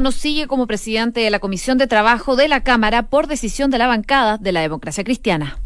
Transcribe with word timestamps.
nos 0.00 0.14
sigue 0.14 0.46
como 0.46 0.66
presidente 0.66 1.20
de 1.20 1.30
la 1.30 1.38
Comisión 1.38 1.78
de 1.78 1.86
Trabajo 1.86 2.36
de 2.36 2.48
la 2.48 2.62
Cámara 2.62 3.04
por 3.04 3.26
decisión 3.26 3.70
de 3.70 3.78
la 3.78 3.86
bancada 3.86 4.38
de 4.38 4.52
la 4.52 4.60
democracia 4.60 5.04
cristiana. 5.04 5.58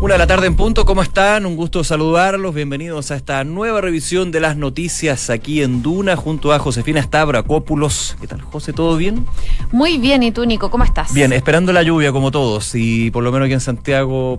Una 0.00 0.14
de 0.14 0.18
la 0.18 0.26
tarde 0.26 0.46
en 0.46 0.56
punto, 0.56 0.84
¿cómo 0.84 1.02
están? 1.02 1.46
Un 1.46 1.56
gusto 1.56 1.82
saludarlos. 1.82 2.54
Bienvenidos 2.54 3.10
a 3.10 3.16
esta 3.16 3.42
nueva 3.44 3.80
revisión 3.80 4.30
de 4.30 4.40
las 4.40 4.56
noticias 4.56 5.30
aquí 5.30 5.62
en 5.62 5.82
Duna 5.82 6.16
junto 6.16 6.52
a 6.52 6.58
Josefina 6.58 7.02
Stavrakopoulos. 7.02 8.16
¿Qué 8.20 8.26
tal, 8.26 8.42
José? 8.42 8.74
¿Todo 8.74 8.98
bien? 8.98 9.26
Muy 9.72 9.96
bien, 9.96 10.22
¿y 10.22 10.32
tú, 10.32 10.44
Nico? 10.44 10.70
¿Cómo 10.70 10.84
estás? 10.84 11.14
Bien, 11.14 11.32
esperando 11.32 11.72
la 11.72 11.82
lluvia 11.82 12.12
como 12.12 12.30
todos 12.30 12.74
y 12.74 13.10
por 13.10 13.24
lo 13.24 13.32
menos 13.32 13.46
aquí 13.46 13.54
en 13.54 13.60
Santiago 13.60 14.38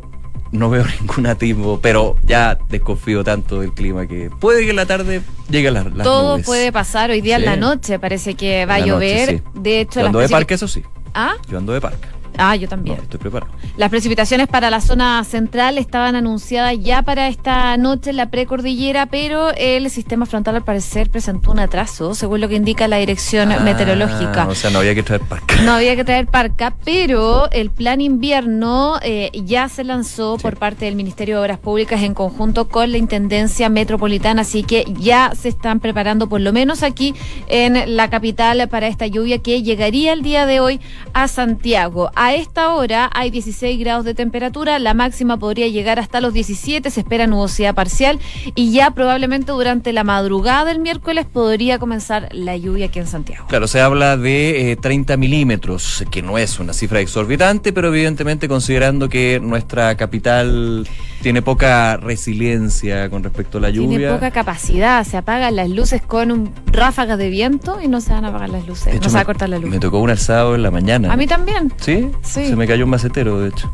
no 0.52 0.70
veo 0.70 0.86
ningún 1.02 1.36
tipo, 1.38 1.80
pero 1.82 2.16
ya 2.24 2.58
desconfío 2.70 3.24
tanto 3.24 3.62
del 3.62 3.74
clima 3.74 4.08
que 4.08 4.30
puede 4.40 4.64
que 4.64 4.72
en 4.72 4.76
la 4.76 4.86
tarde 4.86 5.22
llegue 5.50 5.72
las, 5.72 5.86
las 5.94 6.04
Todo 6.04 6.40
puede 6.40 6.72
pasar 6.72 7.12
hoy 7.12 7.22
día 7.22 7.38
en 7.38 7.46
la 7.46 7.56
noche, 7.56 8.00
parece 8.00 8.36
que 8.36 8.66
va 8.66 8.76
a 8.76 8.80
llover. 8.80 9.44
De 9.54 9.82
hecho, 9.82 10.02
Yo 10.02 10.08
ando 10.08 10.20
de 10.20 10.30
parque, 10.30 10.56
eso 10.56 10.68
sí. 10.68 10.84
¿Ah? 11.14 11.34
Yo 11.50 11.58
ando 11.58 11.74
de 11.74 11.82
parque. 11.82 12.08
Ah, 12.38 12.56
yo 12.56 12.68
también. 12.68 12.98
estoy 13.02 13.20
preparado. 13.20 13.52
Las 13.78 13.90
precipitaciones 13.90 14.48
para 14.48 14.70
la 14.70 14.82
zona 14.82 15.24
central 15.24 15.78
estaban 15.78 16.16
anunciadas 16.16 16.76
ya 16.80 17.02
para 17.02 17.28
esta 17.28 17.76
noche 17.78 18.12
en 18.12 18.18
la 18.18 18.30
precordillera, 18.30 19.06
pero 19.08 19.52
el 19.56 19.90
sistema 19.90 20.26
frontal 20.26 20.56
al 20.56 20.64
parecer 20.64 21.10
presentó 21.10 21.52
un 21.52 21.60
atraso, 21.60 22.14
según 22.16 22.42
lo 22.42 22.48
que 22.50 22.56
indica 22.56 22.88
la 22.88 22.98
dirección 22.98 23.52
Ah, 23.52 23.60
meteorológica. 23.60 24.48
O 24.48 24.56
sea, 24.56 24.70
no 24.70 24.80
había 24.80 24.94
que 24.96 25.04
traer 25.04 25.22
parque. 25.22 25.56
No 25.64 25.74
había 25.74 25.96
que 25.96 26.04
traer 26.04 26.28
parca, 26.28 26.74
pero 26.86 27.50
el 27.52 27.70
plan 27.72 28.02
invierno 28.02 29.00
eh, 29.02 29.32
ya 29.46 29.70
se 29.70 29.84
lanzó 29.84 30.38
por 30.38 30.58
parte 30.58 30.86
del 30.86 30.96
Ministerio 30.96 31.36
de 31.38 31.42
Obras 31.42 31.60
Públicas 31.60 32.02
en 32.04 32.14
conjunto 32.14 32.68
con 32.68 32.92
la 32.92 32.98
Intendencia 32.98 33.70
Metropolitana, 33.70 34.42
así 34.42 34.64
que 34.64 34.86
ya 35.00 35.32
se 35.36 35.50
están 35.50 35.80
preparando, 35.80 36.28
por 36.30 36.42
lo 36.42 36.54
menos 36.54 36.84
aquí 36.84 37.14
en 37.48 37.96
la 37.96 38.10
capital, 38.10 38.68
para 38.70 38.88
esta 38.88 39.08
lluvia 39.08 39.40
que 39.40 39.64
llegaría 39.64 40.14
el 40.14 40.22
día 40.22 40.46
de 40.46 40.60
hoy 40.60 40.80
a 41.14 41.28
Santiago. 41.28 42.12
A 42.16 42.27
esta 42.34 42.74
hora 42.74 43.10
hay 43.14 43.30
16 43.30 43.80
grados 43.80 44.06
de 44.06 44.14
temperatura, 44.14 44.80
la 44.80 44.94
máxima 44.94 45.38
podría 45.38 45.68
llegar 45.68 46.00
hasta 46.00 46.22
los 46.22 46.34
17, 46.34 46.90
se 46.90 47.00
espera 47.00 47.28
nubosidad 47.28 47.76
parcial 47.76 48.20
y 48.56 48.72
ya 48.72 48.92
probablemente 48.92 49.52
durante 49.52 49.94
la 49.94 50.04
madrugada 50.04 50.66
del 50.66 50.80
miércoles 50.80 51.26
podría 51.32 51.80
comenzar 51.80 52.30
la 52.32 52.58
lluvia 52.58 52.88
aquí 52.88 53.00
en 53.00 53.08
Santiago. 53.08 53.46
Claro, 53.48 53.68
se 53.68 53.82
habla 53.82 54.18
de 54.18 54.72
eh, 54.72 54.76
30 54.76 55.18
milímetros, 55.18 56.04
que 56.12 56.22
no 56.22 56.38
es 56.38 56.60
una 56.60 56.74
cifra 56.74 57.00
exorbitante, 57.00 57.74
pero 57.74 57.90
evidentemente 57.90 58.48
considerando 58.48 59.10
que 59.10 59.40
nuestra 59.42 59.96
capital 59.96 60.88
tiene 61.22 61.42
poca 61.42 61.98
resiliencia 61.98 63.10
con 63.10 63.24
respecto 63.24 63.58
a 63.58 63.62
la 63.62 63.70
lluvia. 63.70 63.98
Tiene 63.98 64.14
poca 64.14 64.32
capacidad, 64.32 65.04
se 65.04 65.18
apagan 65.18 65.56
las 65.56 65.70
luces 65.70 66.02
con 66.02 66.32
un 66.32 66.52
ráfagas 66.68 67.18
de 67.18 67.30
viento 67.30 67.80
y 67.82 67.88
no 67.88 68.02
se 68.02 68.14
van 68.14 68.26
a 68.26 68.30
apagar 68.30 68.50
las 68.50 68.68
luces, 68.68 69.02
no 69.02 69.10
se 69.10 69.16
va 69.16 69.22
a 69.22 69.26
cortar 69.26 69.50
la 69.50 69.60
luz. 69.60 69.70
Me 69.70 69.80
tocó 69.80 70.00
un 70.00 70.10
alzado 70.10 70.56
en 70.56 70.64
la 70.64 70.72
mañana. 70.72 71.12
A 71.12 71.18
mí 71.18 71.28
también, 71.28 71.74
¿Sí? 71.78 72.10
Sí. 72.22 72.48
Se 72.48 72.56
me 72.56 72.68
cayó 72.68 72.86
un 72.86 72.92
macetero, 72.92 73.40
de 73.40 73.50
hecho. 73.50 73.72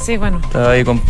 Sí, 0.00 0.16
bueno. 0.16 0.40
Estaba 0.42 0.70
ahí 0.70 0.84
con... 0.84 1.00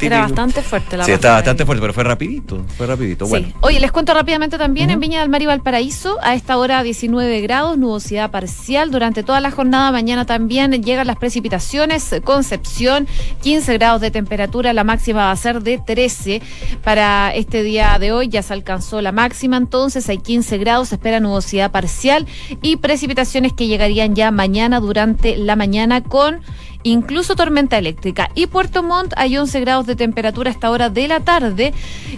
Era 0.00 0.22
bastante 0.22 0.62
fuerte 0.62 0.96
la 0.96 1.04
Sí, 1.04 1.12
estaba 1.12 1.34
bastante 1.34 1.64
fuerte, 1.64 1.80
pero 1.80 1.92
fue 1.92 2.04
rapidito. 2.04 2.64
Fue 2.76 2.86
rapidito. 2.86 3.26
Sí. 3.26 3.30
Bueno. 3.30 3.48
Oye, 3.60 3.80
les 3.80 3.92
cuento 3.92 4.14
rápidamente 4.14 4.58
también 4.58 4.90
en. 4.90 5.00
Viña 5.00 5.20
del 5.20 5.28
Mar 5.28 5.40
y 5.40 5.46
Valparaíso, 5.46 6.18
a 6.22 6.34
esta 6.34 6.58
hora 6.58 6.82
19 6.82 7.40
grados, 7.40 7.78
nubosidad 7.78 8.30
parcial. 8.30 8.90
Durante 8.90 9.22
toda 9.22 9.40
la 9.40 9.50
jornada, 9.50 9.92
mañana 9.92 10.26
también 10.26 10.72
llegan 10.82 11.06
las 11.06 11.16
precipitaciones. 11.16 12.14
Concepción, 12.24 13.06
15 13.42 13.74
grados 13.74 14.00
de 14.00 14.10
temperatura, 14.10 14.72
la 14.72 14.84
máxima 14.84 15.26
va 15.26 15.32
a 15.32 15.36
ser 15.36 15.62
de 15.62 15.78
13. 15.78 16.42
Para 16.82 17.34
este 17.34 17.62
día 17.62 17.98
de 17.98 18.12
hoy 18.12 18.28
ya 18.28 18.42
se 18.42 18.52
alcanzó 18.52 19.00
la 19.00 19.12
máxima, 19.12 19.56
entonces 19.56 20.08
hay 20.08 20.18
15 20.18 20.58
grados, 20.58 20.88
se 20.88 20.96
espera 20.96 21.20
nubosidad 21.20 21.70
parcial 21.70 22.26
y 22.62 22.76
precipitaciones 22.76 23.52
que 23.52 23.66
llegarían 23.66 24.14
ya 24.14 24.30
mañana 24.30 24.80
durante 24.80 25.36
la 25.36 25.56
mañana 25.56 26.02
con 26.02 26.40
incluso 26.82 27.36
tormenta 27.36 27.78
eléctrica. 27.78 28.30
Y 28.34 28.46
Puerto 28.46 28.82
Montt 28.82 29.12
hay 29.16 29.36
11 29.36 29.60
grados 29.60 29.86
de 29.86 29.96
temperatura 29.96 30.50
a 30.50 30.52
esta 30.52 30.70
hora 30.70 30.90
de 30.90 31.08
la 31.08 31.20
tarde. 31.20 31.72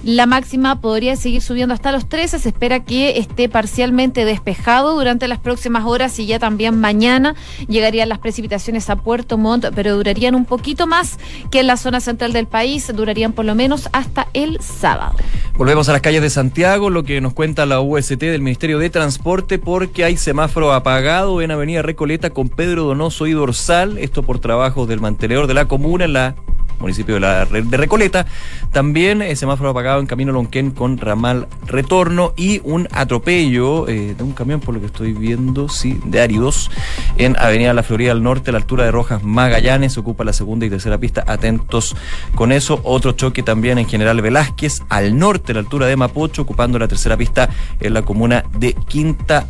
La 0.05 0.27
máxima 0.27 0.81
podría 0.81 1.17
seguir 1.17 1.43
subiendo 1.43 1.75
hasta 1.75 1.93
los 1.93 2.09
13. 2.09 2.39
Se 2.39 2.49
espera 2.49 2.81
que 2.81 3.19
esté 3.19 3.49
parcialmente 3.49 4.25
despejado 4.25 4.95
durante 4.97 5.29
las 5.29 5.39
próximas 5.39 5.85
horas 5.85 6.19
y 6.19 6.27
ya 6.27 6.39
también 6.39 6.79
mañana 6.79 7.35
llegarían 7.69 8.09
las 8.09 8.19
precipitaciones 8.19 8.91
a 8.91 8.97
Puerto 8.97 9.39
Montt, 9.39 9.67
pero 9.75 9.97
durarían 9.97 10.35
un 10.35 10.45
poquito 10.45 10.87
más 10.87 11.19
que 11.51 11.61
en 11.61 11.67
la 11.67 11.77
zona 11.77 12.01
central 12.01 12.33
del 12.33 12.47
país. 12.47 12.91
Durarían 12.95 13.33
por 13.33 13.45
lo 13.45 13.55
menos 13.55 13.89
hasta 13.93 14.29
el 14.33 14.61
sábado. 14.61 15.17
Volvemos 15.57 15.89
a 15.89 15.93
las 15.93 16.01
calles 16.01 16.23
de 16.23 16.31
Santiago, 16.31 16.89
lo 16.89 17.05
que 17.05 17.21
nos 17.21 17.35
cuenta 17.35 17.67
la 17.67 17.81
UST 17.81 18.19
del 18.19 18.41
Ministerio 18.41 18.79
de 18.79 18.91
Transporte, 18.91 19.59
porque 19.59 20.05
hay 20.05 20.17
semáforo 20.17 20.73
apagado 20.73 21.43
en 21.43 21.51
Avenida 21.51 21.83
Recoleta 21.83 22.31
con 22.31 22.49
Pedro 22.49 22.85
Donoso 22.85 23.27
y 23.27 23.33
Dorsal, 23.33 23.99
esto 23.99 24.23
por 24.23 24.39
trabajos 24.53 24.87
del 24.87 25.01
mantenedor 25.01 25.47
de 25.47 25.55
la 25.55 25.65
comuna 25.67 26.05
en 26.05 26.13
la 26.13 26.35
municipio 26.79 27.15
de, 27.15 27.21
la, 27.21 27.47
de 27.47 27.77
Recoleta. 27.79 28.27
También 28.71 29.23
eh, 29.23 29.35
semáforo 29.35 29.71
apagado 29.71 30.01
en 30.01 30.07
Camino 30.07 30.31
Lonquén 30.31 30.73
con 30.73 30.99
ramal 30.99 31.47
retorno 31.65 32.35
y 32.37 32.61
un 32.65 32.87
atropello 32.93 33.89
eh, 33.89 34.15
de 34.15 34.23
un 34.23 34.33
camión, 34.33 34.61
por 34.61 34.75
lo 34.75 34.81
que 34.81 34.87
estoy 34.87 35.15
viendo, 35.15 35.71
sí, 35.71 35.99
de 36.05 36.21
Áridos, 36.21 36.71
en 37.17 37.35
Avenida 37.39 37.73
La 37.73 37.83
Florida 37.83 38.13
al 38.13 38.23
norte, 38.23 38.51
a 38.51 38.53
la 38.53 38.59
altura 38.59 38.85
de 38.85 38.91
Rojas 38.91 39.23
Magallanes, 39.23 39.97
ocupa 39.97 40.23
la 40.23 40.35
segunda 40.35 40.67
y 40.67 40.71
tercera 40.71 40.99
pista, 40.99 41.25
atentos 41.27 41.97
con 42.35 42.53
eso. 42.53 42.81
Otro 42.83 43.13
choque 43.13 43.43
también 43.43 43.79
en 43.79 43.89
General 43.89 44.21
Velázquez, 44.21 44.83
al 44.91 45.19
norte, 45.19 45.53
a 45.53 45.55
la 45.55 45.61
altura 45.61 45.87
de 45.87 45.97
Mapocho, 45.97 46.43
ocupando 46.43 46.79
la 46.79 46.89
tercera 46.89 47.17
pista 47.17 47.49
en 47.81 47.95
la 47.95 48.03
comuna 48.03 48.45
de 48.59 48.75
Quinta 48.75 49.47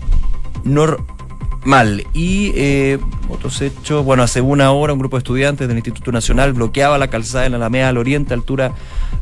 Normal. 1.65 2.07
Y 2.13 2.53
eh, 2.57 2.99
otros 3.29 3.61
hechos, 3.63 4.05
bueno, 4.05 4.23
hace 4.23 4.41
una 4.41 4.73
hora 4.73 4.93
un 4.93 4.99
grupo 4.99 5.17
de 5.17 5.19
estudiantes 5.19 5.69
del 5.69 5.77
Instituto 5.77 6.11
Nacional 6.11 6.53
bloqueaba 6.53 6.99
la 6.99 7.09
calzada 7.09 7.47
en 7.47 7.53
la 7.53 7.59
Alameda 7.59 7.89
al 7.89 7.99
Oriente, 7.99 8.35
altura 8.35 8.73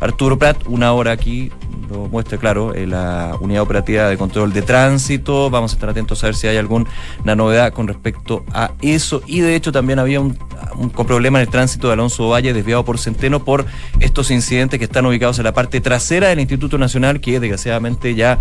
Arturo 0.01 0.39
Prat, 0.39 0.56
una 0.67 0.93
hora 0.93 1.12
aquí, 1.12 1.53
lo 1.91 2.09
muestra 2.09 2.39
claro, 2.39 2.75
eh, 2.75 2.87
la 2.87 3.37
unidad 3.41 3.62
operativa 3.62 4.09
de 4.09 4.17
control 4.17 4.55
de 4.55 4.62
tránsito. 4.62 5.50
Vamos 5.50 5.73
a 5.73 5.75
estar 5.75 5.91
atentos 5.91 6.23
a 6.25 6.29
ver 6.29 6.34
si 6.34 6.47
hay 6.47 6.56
alguna 6.56 6.87
novedad 7.25 7.73
con 7.75 7.87
respecto 7.87 8.45
a 8.55 8.71
eso. 8.81 9.23
Y 9.27 9.41
de 9.41 9.55
hecho 9.55 9.71
también 9.71 9.99
había 9.99 10.21
un, 10.21 10.39
un 10.77 10.91
problema 10.91 11.39
en 11.39 11.43
el 11.47 11.50
tránsito 11.50 11.89
de 11.89 11.93
Alonso 11.93 12.29
Valle 12.29 12.55
desviado 12.55 12.84
por 12.84 12.99
Centeno 12.99 13.45
por 13.45 13.67
estos 13.99 14.31
incidentes 14.31 14.79
que 14.79 14.87
están 14.87 15.05
ubicados 15.05 15.39
en 15.39 15.45
la 15.45 15.53
parte 15.53 15.81
trasera 15.83 16.29
del 16.29 16.41
Instituto 16.41 16.79
Nacional, 16.79 17.21
que 17.21 17.39
desgraciadamente 17.39 18.15
ya 18.15 18.39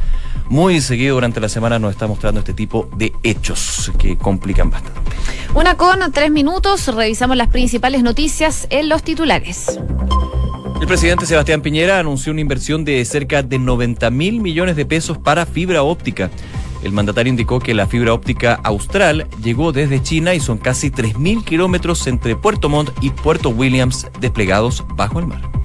muy 0.48 0.80
seguido 0.80 1.16
durante 1.16 1.42
la 1.42 1.50
semana 1.50 1.80
nos 1.80 1.92
está 1.92 2.08
mostrando 2.08 2.40
este 2.40 2.54
tipo 2.54 2.90
de 2.96 3.12
hechos 3.24 3.89
que 3.98 4.18
complican 4.18 4.70
bastante. 4.70 5.00
Una 5.54 5.76
con 5.76 6.12
tres 6.12 6.32
minutos, 6.32 6.88
revisamos 6.94 7.36
las 7.36 7.48
principales 7.48 8.04
noticias 8.04 8.68
en 8.70 8.90
los 8.90 9.04
titulares. 9.04 9.80
El 10.80 10.88
presidente 10.88 11.26
Sebastián 11.26 11.62
Piñera 11.62 12.00
anunció 12.00 12.32
una 12.32 12.42
inversión 12.42 12.86
de 12.86 13.04
cerca 13.04 13.44
de 13.44 13.60
90 13.60 14.10
mil 14.12 14.40
millones 14.40 14.76
de 14.76 14.86
pesos 14.86 15.18
para 15.18 15.46
fibra 15.46 15.84
óptica. 15.84 16.30
El 16.84 16.94
mandatario 16.94 17.30
indicó 17.30 17.60
que 17.60 17.74
la 17.74 17.88
fibra 17.88 18.14
óptica 18.14 18.60
austral 18.64 19.28
llegó 19.44 19.74
desde 19.74 20.02
China 20.02 20.34
y 20.34 20.40
son 20.40 20.58
casi 20.58 20.90
3.000 20.90 21.44
kilómetros 21.44 22.08
entre 22.08 22.38
Puerto 22.38 22.70
Montt 22.70 22.92
y 23.02 23.10
Puerto 23.10 23.50
Williams 23.50 24.08
desplegados 24.22 24.86
bajo 24.96 25.20
el 25.20 25.28
mar. 25.28 25.59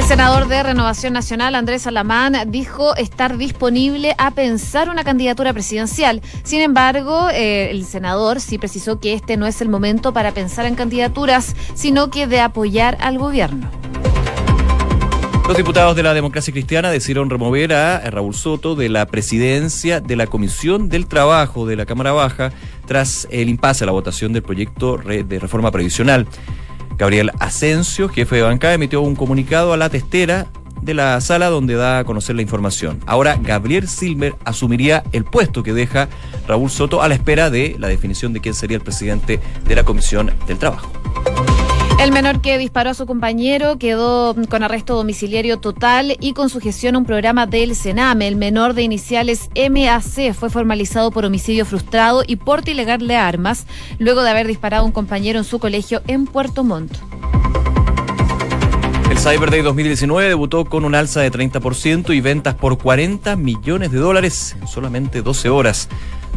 El 0.00 0.06
senador 0.06 0.48
de 0.48 0.62
Renovación 0.62 1.12
Nacional, 1.12 1.54
Andrés 1.54 1.86
Alamán, 1.86 2.34
dijo 2.46 2.96
estar 2.96 3.36
disponible 3.36 4.14
a 4.16 4.30
pensar 4.30 4.88
una 4.88 5.04
candidatura 5.04 5.52
presidencial. 5.52 6.22
Sin 6.42 6.62
embargo, 6.62 7.28
eh, 7.28 7.70
el 7.70 7.84
senador 7.84 8.40
sí 8.40 8.56
precisó 8.56 8.98
que 8.98 9.12
este 9.12 9.36
no 9.36 9.46
es 9.46 9.60
el 9.60 9.68
momento 9.68 10.14
para 10.14 10.32
pensar 10.32 10.64
en 10.64 10.74
candidaturas, 10.74 11.54
sino 11.74 12.10
que 12.10 12.26
de 12.26 12.40
apoyar 12.40 12.96
al 13.02 13.18
gobierno. 13.18 13.70
Los 15.46 15.56
diputados 15.58 15.94
de 15.94 16.02
la 16.02 16.14
democracia 16.14 16.50
cristiana 16.50 16.90
decidieron 16.90 17.28
remover 17.28 17.74
a 17.74 18.00
Raúl 18.10 18.34
Soto 18.34 18.76
de 18.76 18.88
la 18.88 19.04
presidencia 19.04 20.00
de 20.00 20.16
la 20.16 20.26
Comisión 20.26 20.88
del 20.88 21.08
Trabajo 21.08 21.66
de 21.66 21.76
la 21.76 21.84
Cámara 21.84 22.12
Baja 22.12 22.52
tras 22.86 23.28
el 23.30 23.50
impasse 23.50 23.84
a 23.84 23.86
la 23.86 23.92
votación 23.92 24.32
del 24.32 24.42
proyecto 24.42 24.96
de 24.96 25.38
reforma 25.38 25.70
previsional. 25.70 26.26
Gabriel 27.00 27.30
Asensio, 27.38 28.10
jefe 28.10 28.36
de 28.36 28.42
bancada, 28.42 28.74
emitió 28.74 29.00
un 29.00 29.16
comunicado 29.16 29.72
a 29.72 29.78
la 29.78 29.88
testera 29.88 30.48
de 30.82 30.92
la 30.92 31.18
sala 31.22 31.48
donde 31.48 31.74
da 31.74 32.00
a 32.00 32.04
conocer 32.04 32.36
la 32.36 32.42
información. 32.42 33.00
Ahora 33.06 33.38
Gabriel 33.42 33.88
Silmer 33.88 34.34
asumiría 34.44 35.02
el 35.12 35.24
puesto 35.24 35.62
que 35.62 35.72
deja 35.72 36.10
Raúl 36.46 36.68
Soto 36.68 37.00
a 37.00 37.08
la 37.08 37.14
espera 37.14 37.48
de 37.48 37.74
la 37.78 37.88
definición 37.88 38.34
de 38.34 38.40
quién 38.40 38.52
sería 38.52 38.76
el 38.76 38.82
presidente 38.82 39.40
de 39.66 39.74
la 39.74 39.82
Comisión 39.82 40.30
del 40.46 40.58
Trabajo. 40.58 40.92
El 42.00 42.12
menor 42.12 42.40
que 42.40 42.56
disparó 42.56 42.88
a 42.88 42.94
su 42.94 43.04
compañero 43.04 43.76
quedó 43.76 44.34
con 44.48 44.62
arresto 44.62 44.94
domiciliario 44.94 45.58
total 45.58 46.16
y 46.18 46.32
con 46.32 46.48
sujeción 46.48 46.94
a 46.94 46.98
un 46.98 47.04
programa 47.04 47.46
del 47.46 47.76
Sename. 47.76 48.26
El 48.26 48.36
menor 48.36 48.72
de 48.72 48.80
iniciales 48.80 49.50
MAC 49.54 50.32
fue 50.32 50.48
formalizado 50.48 51.10
por 51.10 51.26
homicidio 51.26 51.66
frustrado 51.66 52.22
y 52.26 52.36
porte 52.36 52.70
ilegal 52.70 53.06
de 53.06 53.16
armas 53.16 53.66
luego 53.98 54.22
de 54.22 54.30
haber 54.30 54.46
disparado 54.46 54.84
a 54.84 54.86
un 54.86 54.92
compañero 54.92 55.38
en 55.38 55.44
su 55.44 55.58
colegio 55.58 56.00
en 56.06 56.24
Puerto 56.24 56.64
Montt. 56.64 56.96
El 59.10 59.18
Cyber 59.18 59.50
Day 59.50 59.60
2019 59.60 60.26
debutó 60.26 60.64
con 60.64 60.86
un 60.86 60.94
alza 60.94 61.20
de 61.20 61.30
30% 61.30 62.14
y 62.14 62.20
ventas 62.22 62.54
por 62.54 62.78
40 62.78 63.36
millones 63.36 63.92
de 63.92 63.98
dólares 63.98 64.56
en 64.58 64.66
solamente 64.68 65.20
12 65.20 65.50
horas. 65.50 65.90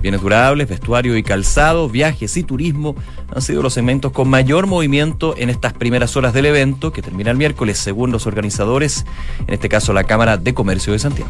Bienes 0.03 0.21
durables, 0.21 0.67
vestuario 0.67 1.15
y 1.15 1.23
calzado, 1.23 1.87
viajes 1.87 2.35
y 2.35 2.43
turismo 2.43 2.93
han 3.33 3.41
sido 3.41 3.61
los 3.61 3.73
segmentos 3.73 4.11
con 4.11 4.29
mayor 4.29 4.67
movimiento 4.67 5.33
en 5.37 5.49
estas 5.49 5.71
primeras 5.71 6.17
horas 6.17 6.33
del 6.33 6.45
evento, 6.45 6.91
que 6.91 7.01
termina 7.01 7.31
el 7.31 7.37
miércoles, 7.37 7.77
según 7.77 8.11
los 8.11 8.27
organizadores, 8.27 9.05
en 9.47 9.53
este 9.53 9.69
caso 9.69 9.93
la 9.93 10.03
Cámara 10.03 10.35
de 10.35 10.53
Comercio 10.53 10.91
de 10.91 10.99
Santiago. 10.99 11.29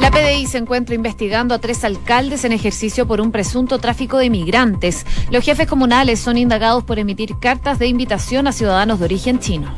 La 0.00 0.12
PDI 0.12 0.46
se 0.46 0.58
encuentra 0.58 0.94
investigando 0.94 1.56
a 1.56 1.58
tres 1.58 1.82
alcaldes 1.82 2.44
en 2.44 2.52
ejercicio 2.52 3.04
por 3.08 3.20
un 3.20 3.32
presunto 3.32 3.80
tráfico 3.80 4.18
de 4.18 4.30
migrantes. 4.30 5.04
Los 5.32 5.44
jefes 5.44 5.66
comunales 5.66 6.20
son 6.20 6.38
indagados 6.38 6.84
por 6.84 7.00
emitir 7.00 7.36
cartas 7.40 7.80
de 7.80 7.88
invitación 7.88 8.46
a 8.46 8.52
ciudadanos 8.52 9.00
de 9.00 9.06
origen 9.06 9.40
chino. 9.40 9.74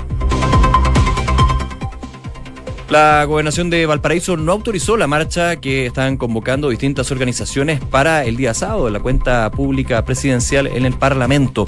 La 2.89 3.23
gobernación 3.25 3.69
de 3.69 3.85
Valparaíso 3.85 4.39
no 4.39 4.51
autorizó 4.51 4.97
la 4.97 5.07
marcha 5.07 5.57
que 5.57 5.85
están 5.85 6.17
convocando 6.17 6.71
distintas 6.71 7.11
organizaciones 7.11 7.81
para 7.81 8.25
el 8.25 8.39
día 8.39 8.55
sábado 8.55 8.87
de 8.87 8.93
la 8.93 9.01
cuenta 9.01 9.51
pública 9.51 10.03
presidencial 10.07 10.67
en 10.67 10.87
el 10.87 10.95
Parlamento. 10.95 11.67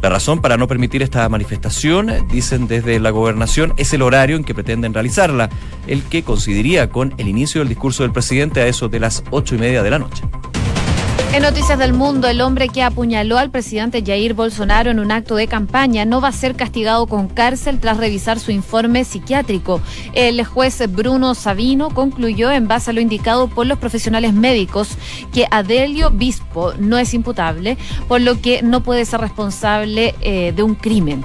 La 0.00 0.08
razón 0.08 0.40
para 0.40 0.56
no 0.56 0.68
permitir 0.68 1.02
esta 1.02 1.28
manifestación, 1.28 2.26
dicen 2.28 2.68
desde 2.68 2.98
la 3.00 3.10
gobernación, 3.10 3.74
es 3.76 3.92
el 3.92 4.00
horario 4.00 4.36
en 4.36 4.44
que 4.44 4.54
pretenden 4.54 4.94
realizarla, 4.94 5.50
el 5.86 6.02
que 6.04 6.22
coincidiría 6.22 6.88
con 6.88 7.12
el 7.18 7.28
inicio 7.28 7.60
del 7.60 7.68
discurso 7.68 8.02
del 8.02 8.12
presidente 8.12 8.62
a 8.62 8.66
eso 8.66 8.88
de 8.88 9.00
las 9.00 9.24
ocho 9.30 9.54
y 9.54 9.58
media 9.58 9.82
de 9.82 9.90
la 9.90 9.98
noche. 9.98 10.22
En 11.32 11.40
Noticias 11.44 11.78
del 11.78 11.94
Mundo, 11.94 12.28
el 12.28 12.42
hombre 12.42 12.68
que 12.68 12.82
apuñaló 12.82 13.38
al 13.38 13.50
presidente 13.50 14.02
Jair 14.04 14.34
Bolsonaro 14.34 14.90
en 14.90 14.98
un 14.98 15.10
acto 15.10 15.34
de 15.34 15.48
campaña 15.48 16.04
no 16.04 16.20
va 16.20 16.28
a 16.28 16.32
ser 16.32 16.54
castigado 16.56 17.06
con 17.06 17.26
cárcel 17.26 17.80
tras 17.80 17.96
revisar 17.96 18.38
su 18.38 18.50
informe 18.50 19.02
psiquiátrico. 19.04 19.80
El 20.12 20.44
juez 20.44 20.82
Bruno 20.92 21.34
Sabino 21.34 21.88
concluyó, 21.88 22.50
en 22.50 22.68
base 22.68 22.90
a 22.90 22.92
lo 22.92 23.00
indicado 23.00 23.48
por 23.48 23.66
los 23.66 23.78
profesionales 23.78 24.34
médicos, 24.34 24.90
que 25.32 25.46
Adelio 25.50 26.10
Bispo 26.10 26.74
no 26.78 26.98
es 26.98 27.14
imputable, 27.14 27.78
por 28.08 28.20
lo 28.20 28.38
que 28.42 28.62
no 28.62 28.82
puede 28.82 29.06
ser 29.06 29.22
responsable 29.22 30.14
eh, 30.20 30.52
de 30.54 30.62
un 30.62 30.74
crimen. 30.74 31.24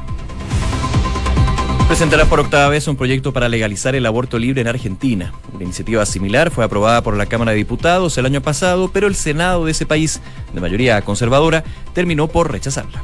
Presentará 1.88 2.25
por 2.25 2.42
octava 2.42 2.68
vez 2.68 2.86
un 2.89 2.98
proyecto 2.98 3.31
para 3.31 3.48
legalizar 3.48 3.95
el 3.95 4.06
aborto 4.06 4.38
libre 4.38 4.60
en 4.60 4.68
Argentina. 4.68 5.34
Una 5.54 5.63
iniciativa 5.63 6.06
similar 6.06 6.51
fue 6.51 6.66
aprobada 6.66 7.01
por 7.01 7.16
la 7.16 7.28
Cámara 7.28 7.51
de 7.51 7.57
Diputados 7.57 8.18
el 8.18 8.25
año 8.25 8.42
pasado, 8.42 8.89
pero 8.92 9.07
el 9.07 9.16
Senado 9.16 9.63
de 9.63 9.72
ese 9.72 9.86
país, 9.86 10.19
de 10.54 10.60
mayoría 10.60 11.01
conservadora, 11.01 11.63
terminó 11.94 12.28
por 12.28 12.51
rechazarla. 12.51 13.01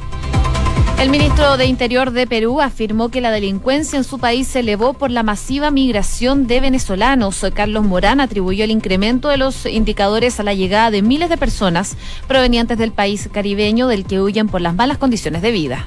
El 1.00 1.08
ministro 1.08 1.56
de 1.56 1.64
Interior 1.64 2.10
de 2.10 2.26
Perú 2.26 2.60
afirmó 2.60 3.08
que 3.08 3.22
la 3.22 3.30
delincuencia 3.30 3.96
en 3.96 4.04
su 4.04 4.18
país 4.18 4.48
se 4.48 4.60
elevó 4.60 4.92
por 4.92 5.10
la 5.10 5.22
masiva 5.22 5.70
migración 5.70 6.46
de 6.46 6.60
venezolanos. 6.60 7.44
Carlos 7.54 7.84
Morán 7.84 8.20
atribuyó 8.20 8.64
el 8.64 8.70
incremento 8.70 9.30
de 9.30 9.38
los 9.38 9.64
indicadores 9.64 10.38
a 10.40 10.42
la 10.42 10.52
llegada 10.52 10.90
de 10.90 11.00
miles 11.00 11.30
de 11.30 11.38
personas 11.38 11.96
provenientes 12.28 12.76
del 12.76 12.92
país 12.92 13.30
caribeño 13.32 13.88
del 13.88 14.04
que 14.04 14.20
huyen 14.20 14.48
por 14.48 14.60
las 14.60 14.74
malas 14.74 14.98
condiciones 14.98 15.40
de 15.40 15.52
vida. 15.52 15.86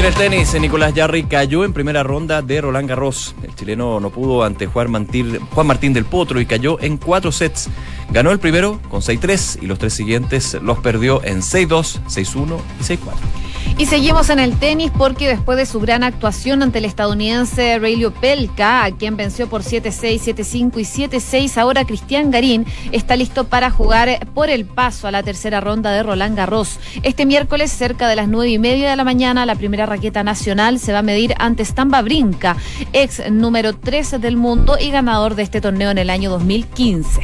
En 0.00 0.06
el 0.06 0.14
tenis, 0.14 0.58
Nicolás 0.58 0.94
Yarri 0.94 1.24
cayó 1.24 1.62
en 1.62 1.74
primera 1.74 2.02
ronda 2.02 2.40
de 2.40 2.62
Roland 2.62 2.88
Garros. 2.88 3.34
El 3.42 3.54
chileno 3.54 4.00
no 4.00 4.08
pudo 4.08 4.44
ante 4.44 4.66
Juan 4.66 5.06
Juan 5.50 5.66
Martín 5.66 5.92
del 5.92 6.06
Potro 6.06 6.40
y 6.40 6.46
cayó 6.46 6.80
en 6.80 6.96
cuatro 6.96 7.30
sets. 7.30 7.68
Ganó 8.10 8.30
el 8.30 8.38
primero 8.38 8.80
con 8.88 9.02
6-3 9.02 9.58
y 9.60 9.66
los 9.66 9.78
tres 9.78 9.92
siguientes 9.92 10.54
los 10.62 10.78
perdió 10.78 11.22
en 11.22 11.42
6-2, 11.42 12.00
6-1 12.08 12.58
y 12.80 12.82
6-4. 12.82 13.39
Y 13.80 13.86
seguimos 13.86 14.28
en 14.28 14.38
el 14.38 14.58
tenis 14.58 14.92
porque 14.94 15.26
después 15.26 15.56
de 15.56 15.64
su 15.64 15.80
gran 15.80 16.04
actuación 16.04 16.62
ante 16.62 16.80
el 16.80 16.84
estadounidense 16.84 17.78
Raylio 17.78 18.12
Pelka, 18.12 18.84
a 18.84 18.90
quien 18.90 19.16
venció 19.16 19.48
por 19.48 19.62
7-6, 19.62 20.20
7-5 20.36 20.80
y 20.80 21.08
7-6, 21.08 21.56
ahora 21.56 21.86
Cristian 21.86 22.30
Garín 22.30 22.66
está 22.92 23.16
listo 23.16 23.44
para 23.44 23.70
jugar 23.70 24.28
por 24.34 24.50
el 24.50 24.66
paso 24.66 25.08
a 25.08 25.10
la 25.10 25.22
tercera 25.22 25.62
ronda 25.62 25.92
de 25.92 26.02
Roland 26.02 26.36
Garros. 26.36 26.78
Este 27.02 27.24
miércoles, 27.24 27.72
cerca 27.72 28.06
de 28.06 28.16
las 28.16 28.28
9 28.28 28.50
y 28.50 28.58
media 28.58 28.90
de 28.90 28.96
la 28.96 29.04
mañana, 29.04 29.46
la 29.46 29.54
primera 29.54 29.86
raqueta 29.86 30.22
nacional 30.22 30.78
se 30.78 30.92
va 30.92 30.98
a 30.98 31.02
medir 31.02 31.32
ante 31.38 31.64
Stamba 31.64 32.02
Brinca, 32.02 32.58
ex 32.92 33.30
número 33.30 33.74
13 33.74 34.18
del 34.18 34.36
mundo 34.36 34.76
y 34.78 34.90
ganador 34.90 35.36
de 35.36 35.42
este 35.44 35.62
torneo 35.62 35.90
en 35.90 35.96
el 35.96 36.10
año 36.10 36.28
2015. 36.28 37.22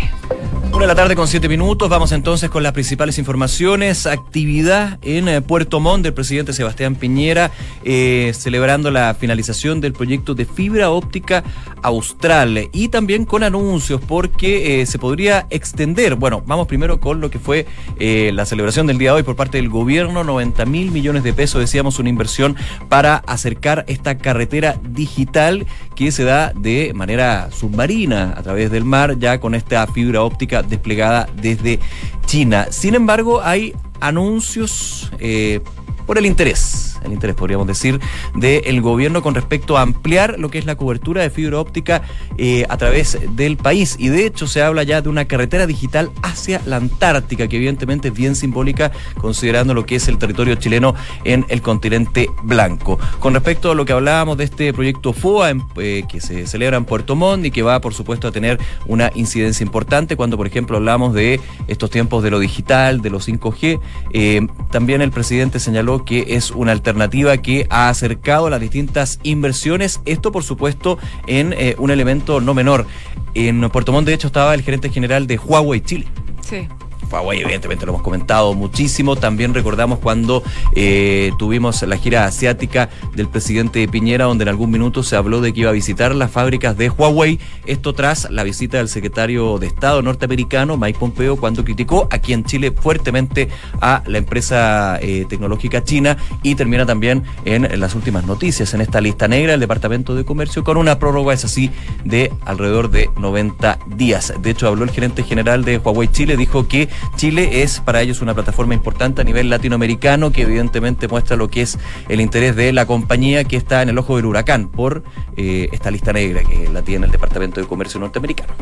Una 0.77 0.85
de 0.85 0.89
la 0.89 0.95
tarde 0.95 1.17
con 1.17 1.27
siete 1.27 1.49
minutos. 1.49 1.89
Vamos 1.89 2.13
entonces 2.13 2.51
con 2.51 2.63
las 2.63 2.73
principales 2.73 3.17
informaciones. 3.19 4.07
Actividad 4.07 4.99
en 5.01 5.27
eh, 5.27 5.41
Puerto 5.41 5.81
Montt 5.81 6.05
del 6.05 6.13
presidente 6.13 6.46
Sebastián 6.53 6.95
Piñera, 6.95 7.51
eh, 7.85 8.33
celebrando 8.35 8.91
la 8.91 9.15
finalización 9.15 9.81
del 9.81 9.93
proyecto 9.93 10.35
de 10.35 10.45
fibra 10.45 10.91
óptica 10.91 11.45
austral 11.83 12.69
y 12.73 12.89
también 12.89 13.25
con 13.25 13.43
anuncios 13.43 14.01
porque 14.07 14.81
eh, 14.81 14.87
se 14.87 14.99
podría 14.99 15.47
extender. 15.51 16.17
Bueno, 16.17 16.43
vamos 16.47 16.67
primero 16.67 17.01
con 17.01 17.21
lo 17.21 17.31
que 17.31 17.39
fue 17.39 17.67
la 17.99 18.45
celebración 18.45 18.87
del 18.87 18.99
día 18.99 19.11
de 19.11 19.17
hoy 19.17 19.23
por 19.23 19.37
parte 19.37 19.59
del 19.59 19.69
gobierno. 19.69 20.25
90 20.25 20.65
mil 20.67 20.91
millones 20.91 21.23
de 21.23 21.33
pesos, 21.33 21.61
decíamos, 21.61 21.99
una 21.99 22.09
inversión 22.09 22.57
para 22.89 23.17
acercar 23.17 23.85
esta 23.89 24.19
carretera 24.19 24.77
digital 24.91 25.67
que 25.95 26.13
se 26.13 26.25
da 26.25 26.53
de 26.55 26.93
manera 26.95 27.51
submarina 27.51 28.35
a 28.37 28.43
través 28.43 28.71
del 28.71 28.85
mar, 28.85 29.19
ya 29.19 29.41
con 29.41 29.55
esta 29.55 29.87
fibra 29.87 30.23
óptica 30.23 30.63
desplegada 30.63 31.29
desde 31.41 31.81
China. 32.27 32.67
Sin 32.71 32.95
embargo, 32.95 33.41
hay 33.43 33.75
anuncios 34.01 35.11
eh, 35.19 35.61
por 36.07 36.19
el 36.19 36.27
interés 36.27 36.86
el 37.05 37.13
interés, 37.13 37.37
podríamos 37.37 37.67
decir, 37.67 38.01
del 38.35 38.81
gobierno 38.81 39.23
con 39.23 39.35
respecto 39.35 39.77
a 39.77 39.83
ampliar 39.83 40.39
lo 40.39 40.51
que 40.51 40.59
es 40.59 40.67
la 40.67 40.77
cobertura 40.77 41.23
de 41.23 41.31
fibra 41.31 41.59
óptica 41.59 42.03
eh, 42.39 42.67
a 42.69 42.77
través 42.77 43.19
del 43.31 43.57
país. 43.57 43.97
Y 43.99 44.09
de 44.09 44.27
hecho 44.27 44.47
se 44.47 44.63
habla 44.63 44.83
ya 44.83 45.01
de 45.01 45.09
una 45.09 45.27
carretera 45.27 45.67
digital 45.67 46.11
hacia 46.23 46.61
la 46.67 46.77
Antártica, 46.77 47.49
que 47.49 47.57
evidentemente 47.57 48.09
es 48.09 48.15
bien 48.15 48.37
simbólica 48.37 48.93
considerando 49.21 49.75
lo 49.75 49.87
que 49.87 49.97
es 49.97 50.09
el 50.09 50.19
territorio 50.19 50.55
chileno 50.57 50.95
en 51.25 51.45
el 51.49 51.63
continente 51.63 52.29
blanco. 52.43 52.99
Con 53.21 53.35
respecto 53.35 53.71
a 53.71 53.75
lo 53.75 53.85
que 53.85 53.93
hablábamos 53.93 54.37
de 54.37 54.45
este 54.45 54.73
proyecto 54.73 55.13
FOA 55.13 55.53
eh, 55.77 56.05
que 56.09 56.21
se 56.21 56.47
celebra 56.47 56.77
en 56.77 56.85
Puerto 56.85 57.17
Montt 57.17 57.47
y 57.47 57.51
que 57.51 57.63
va, 57.63 57.81
por 57.81 57.95
supuesto, 57.95 58.29
a 58.29 58.33
tener 58.33 58.59
una 58.87 59.11
incidencia 59.15 59.65
importante 59.65 60.17
cuando, 60.17 60.37
por 60.37 60.47
ejemplo, 60.47 60.77
hablamos 60.77 61.15
de 61.15 61.41
estos 61.69 61.91
tiempos 61.91 62.23
de 62.23 62.31
lo 62.31 62.39
digital, 62.39 63.03
de 63.03 63.11
los 63.11 63.29
5G, 63.29 63.81
eh, 64.13 64.47
también 64.71 65.03
el 65.03 65.11
presidente 65.11 65.61
señaló 65.61 66.05
que 66.05 66.25
es 66.29 66.51
una 66.51 66.73
alternativa 66.73 66.86
alternativa 66.87 67.37
que 67.39 67.67
ha 67.69 67.89
acercado 67.89 68.49
las 68.49 68.61
distintas 68.61 69.19
inversiones. 69.25 70.01
Esto, 70.05 70.31
por 70.31 70.45
supuesto, 70.45 70.99
en 71.27 71.53
eh, 71.53 71.75
un 71.79 71.91
elemento 71.91 72.41
no 72.41 72.55
menor. 72.55 72.87
En 73.35 73.69
Puerto 73.71 73.93
Montt, 73.93 74.07
de 74.07 74.15
hecho, 74.15 74.29
estaba 74.29 74.55
el 74.55 74.63
gerente 74.63 74.89
general 74.91 75.27
de 75.27 75.37
Huawei 75.37 75.81
Chile. 75.81 76.07
Sí. 76.41 76.69
Huawei, 77.11 77.41
evidentemente 77.41 77.87
lo 77.87 77.93
hemos 77.93 78.03
comentado 78.03 78.55
muchísimo. 78.55 79.17
También 79.17 79.55
recordamos 79.55 79.99
cuando 79.99 80.43
eh, 80.75 81.31
tuvimos 81.39 81.83
la 81.83 81.97
gira 81.97 82.25
asiática 82.25 82.89
del 83.15 83.29
presidente 83.29 83.87
Piñera, 83.89 84.25
donde 84.25 84.43
en 84.43 84.49
algún 84.49 84.71
minuto 84.71 85.03
se 85.03 85.17
habló 85.17 85.41
de 85.41 85.53
que 85.53 85.61
iba 85.61 85.71
a 85.71 85.73
visitar 85.73 86.15
las 86.15 86.31
fábricas 86.31 86.77
de 86.77 86.91
Huawei. 86.91 87.39
Esto 87.67 87.93
tras 87.95 88.31
la 88.31 88.43
visita 88.43 88.79
del 88.79 88.89
secretario 88.89 89.59
de 89.59 89.67
Estado 89.67 90.03
norteamericano, 90.03 90.77
Mike 90.77 90.99
Pompeo, 90.99 91.37
cuando 91.37 91.65
criticó 91.65 92.09
aquí 92.11 92.33
en 92.33 92.45
Chile 92.45 92.73
fuertemente 92.73 93.49
a 93.81 94.03
la 94.07 94.19
empresa 94.19 94.99
eh, 95.01 95.27
tecnológica 95.29 95.85
china 95.85 96.17
y 96.43 96.55
termina 96.55 96.87
también 96.87 97.23
en 97.45 97.79
las 97.81 97.95
últimas 97.95 98.25
noticias, 98.25 98.75
en 98.75 98.81
esta 98.81 99.01
lista 99.01 99.29
negra 99.29 99.53
del 99.53 99.61
Departamento 99.61 100.15
de 100.15 100.25
Comercio, 100.25 100.65
con 100.65 100.77
una 100.77 100.99
prórroga, 100.99 101.35
es 101.35 101.45
así, 101.45 101.71
de 102.05 102.33
alrededor 102.45 102.91
de 102.91 103.09
90 103.17 103.79
días. 103.97 104.33
De 104.41 104.51
hecho, 104.51 104.69
habló 104.69 104.85
el 104.85 104.91
gerente 104.91 105.23
general 105.23 105.65
de 105.65 105.79
Huawei 105.79 106.09
Chile, 106.09 106.37
dijo 106.37 106.67
que 106.69 106.86
Chile 107.17 107.63
es 107.63 107.81
para 107.81 108.03
ellos 108.03 108.21
una 108.21 108.35
plataforma 108.35 108.75
importante 108.75 109.21
a 109.21 109.25
nivel 109.25 109.51
latinoamericano 109.51 110.33
que 110.33 110.43
evidentemente 110.43 111.09
muestra 111.09 111.37
lo 111.37 111.49
que 111.49 111.63
es 111.63 111.79
el 112.09 112.21
interés 112.21 112.57
de 112.57 112.73
la 112.73 112.87
compañía 112.87 113.45
que 113.45 113.57
está 113.57 113.83
en 113.83 113.89
el 113.89 113.99
ojo 113.99 114.17
del 114.17 114.27
huracán 114.27 114.69
por 114.69 115.05
eh, 115.37 115.69
esta 115.73 115.91
lista 115.91 116.13
negra 116.13 116.43
que 116.43 116.69
la 116.69 116.83
tiene 116.83 117.07
el 117.07 117.13
Departamento 117.13 117.61
de 117.61 117.67
Comercio 117.67 118.01
norteamericano. 118.01 118.53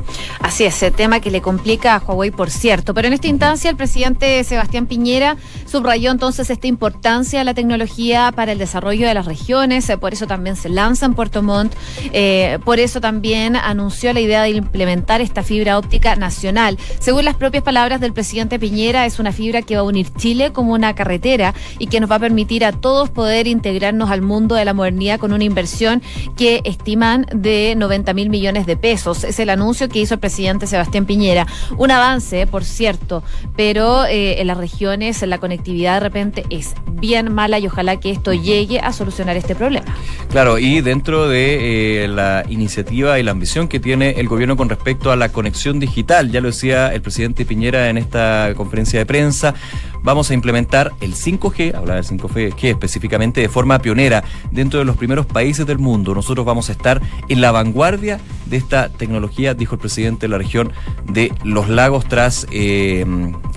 Así 0.40 0.64
es, 0.64 0.82
el 0.82 0.92
tema 0.92 1.20
que 1.20 1.30
le 1.30 1.40
complica 1.40 1.94
a 1.94 1.98
Huawei, 1.98 2.30
por 2.30 2.50
cierto. 2.50 2.94
Pero 2.94 3.08
en 3.08 3.14
esta 3.14 3.28
instancia 3.28 3.70
el 3.70 3.76
presidente 3.76 4.42
Sebastián 4.44 4.86
Piñera 4.86 5.36
subrayó 5.66 6.10
entonces 6.10 6.50
esta 6.50 6.66
importancia 6.66 7.38
de 7.38 7.44
la 7.44 7.54
tecnología 7.54 8.32
para 8.34 8.52
el 8.52 8.58
desarrollo 8.58 9.06
de 9.06 9.14
las 9.14 9.26
regiones, 9.26 9.88
eh, 9.90 9.98
por 9.98 10.12
eso 10.12 10.26
también 10.26 10.56
se 10.56 10.68
lanza 10.68 11.06
en 11.06 11.14
Puerto 11.14 11.42
Montt, 11.42 11.74
eh, 12.12 12.58
por 12.64 12.78
eso 12.78 13.00
también 13.00 13.56
anunció 13.56 14.12
la 14.12 14.20
idea 14.20 14.42
de 14.42 14.50
implementar 14.50 15.20
esta 15.20 15.42
fibra 15.42 15.78
óptica 15.78 16.16
nacional. 16.16 16.78
Según 16.98 17.24
las 17.24 17.36
propias 17.36 17.62
palabras 17.62 18.00
del 18.00 18.12
presidente, 18.14 18.58
Piñera 18.58 19.06
es 19.06 19.18
una 19.18 19.32
fibra 19.32 19.62
que 19.62 19.76
va 19.76 19.82
a 19.82 19.84
unir 19.84 20.12
Chile 20.14 20.52
como 20.52 20.72
una 20.72 20.94
carretera 20.94 21.54
y 21.78 21.88
que 21.88 22.00
nos 22.00 22.10
va 22.10 22.16
a 22.16 22.20
permitir 22.20 22.64
a 22.64 22.72
todos 22.72 23.10
poder 23.10 23.46
integrarnos 23.46 24.10
al 24.10 24.22
mundo 24.22 24.54
de 24.54 24.64
la 24.64 24.72
modernidad 24.72 25.18
con 25.18 25.32
una 25.32 25.44
inversión 25.44 26.02
que 26.36 26.62
estiman 26.64 27.26
de 27.34 27.74
90 27.76 28.14
mil 28.14 28.30
millones 28.30 28.66
de 28.66 28.76
pesos. 28.76 29.24
Es 29.24 29.38
el 29.38 29.50
anuncio 29.50 29.88
que 29.88 30.00
hizo 30.00 30.14
el 30.14 30.20
presidente 30.20 30.66
Sebastián 30.66 31.06
Piñera. 31.06 31.46
Un 31.76 31.90
avance, 31.90 32.46
por 32.46 32.64
cierto, 32.64 33.22
pero 33.56 34.04
eh, 34.06 34.40
en 34.40 34.46
las 34.46 34.56
regiones 34.56 35.20
la 35.22 35.38
conectividad 35.38 35.94
de 35.94 36.00
repente 36.00 36.44
es 36.50 36.74
bien 36.88 37.32
mala 37.32 37.58
y 37.58 37.66
ojalá 37.66 37.98
que 37.98 38.10
esto 38.10 38.32
llegue 38.32 38.80
a 38.80 38.92
solucionar 38.92 39.36
este 39.36 39.54
problema. 39.54 39.94
Claro, 40.30 40.58
y 40.58 40.80
dentro 40.80 41.28
de 41.28 42.04
eh, 42.04 42.08
la 42.08 42.44
iniciativa 42.48 43.18
y 43.18 43.22
la 43.22 43.32
ambición 43.32 43.68
que 43.68 43.80
tiene 43.80 44.10
el 44.12 44.28
gobierno 44.28 44.56
con 44.56 44.68
respecto 44.68 45.10
a 45.10 45.16
la 45.16 45.30
conexión 45.30 45.80
digital, 45.80 46.30
ya 46.30 46.40
lo 46.40 46.48
decía 46.48 46.92
el 46.94 47.02
presidente 47.02 47.44
Piñera 47.44 47.88
en 47.88 47.98
esta 48.04 48.52
conferencia 48.56 48.98
de 48.98 49.06
prensa, 49.06 49.54
vamos 50.02 50.30
a 50.30 50.34
implementar 50.34 50.92
el 51.00 51.14
5G, 51.14 51.74
hablaba 51.74 52.00
del 52.00 52.04
5G 52.04 52.64
específicamente 52.64 53.40
de 53.40 53.48
forma 53.48 53.78
pionera 53.80 54.22
dentro 54.52 54.78
de 54.78 54.84
los 54.84 54.96
primeros 54.96 55.26
países 55.26 55.66
del 55.66 55.78
mundo. 55.78 56.14
Nosotros 56.14 56.46
vamos 56.46 56.68
a 56.68 56.72
estar 56.72 57.00
en 57.28 57.40
la 57.40 57.50
vanguardia 57.50 58.20
de 58.46 58.56
esta 58.56 58.88
tecnología, 58.90 59.54
dijo 59.54 59.74
el 59.74 59.80
presidente 59.80 60.26
de 60.26 60.28
la 60.28 60.38
región 60.38 60.72
de 61.10 61.32
Los 61.42 61.68
Lagos 61.68 62.06
tras 62.06 62.46
eh, 62.50 63.04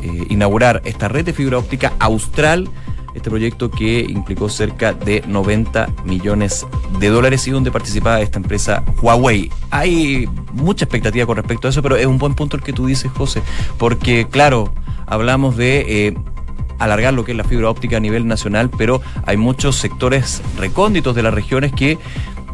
eh, 0.01 0.25
inaugurar 0.29 0.81
esta 0.85 1.07
red 1.07 1.25
de 1.25 1.33
fibra 1.33 1.57
óptica 1.57 1.93
austral 1.99 2.69
este 3.17 3.29
proyecto 3.29 3.69
que 3.69 4.01
implicó 4.01 4.49
cerca 4.49 4.93
de 4.93 5.23
90 5.27 5.87
millones 6.05 6.65
de 6.99 7.09
dólares 7.09 7.47
y 7.47 7.51
donde 7.51 7.71
participaba 7.71 8.21
esta 8.21 8.39
empresa 8.39 8.83
Huawei. 9.01 9.51
Hay 9.71 10.29
mucha 10.53 10.85
expectativa 10.85 11.25
con 11.25 11.35
respecto 11.35 11.67
a 11.67 11.71
eso, 11.71 11.81
pero 11.81 11.95
es 11.95 12.05
un 12.05 12.17
buen 12.17 12.33
punto 12.33 12.57
el 12.57 12.63
que 12.63 12.73
tú 12.73 12.85
dices, 12.85 13.11
José, 13.11 13.41
porque 13.77 14.27
claro, 14.29 14.73
hablamos 15.05 15.57
de... 15.57 16.07
Eh, 16.07 16.17
alargar 16.79 17.11
lo 17.11 17.25
que 17.25 17.31
es 17.31 17.37
la 17.37 17.43
fibra 17.43 17.71
óptica 17.71 17.97
a 17.97 17.99
nivel 17.99 18.27
nacional, 18.27 18.69
pero 18.69 19.01
hay 19.25 19.35
muchos 19.35 19.77
sectores 19.77 20.43
recónditos 20.59 21.15
de 21.15 21.23
las 21.23 21.33
regiones 21.33 21.73
que 21.73 21.97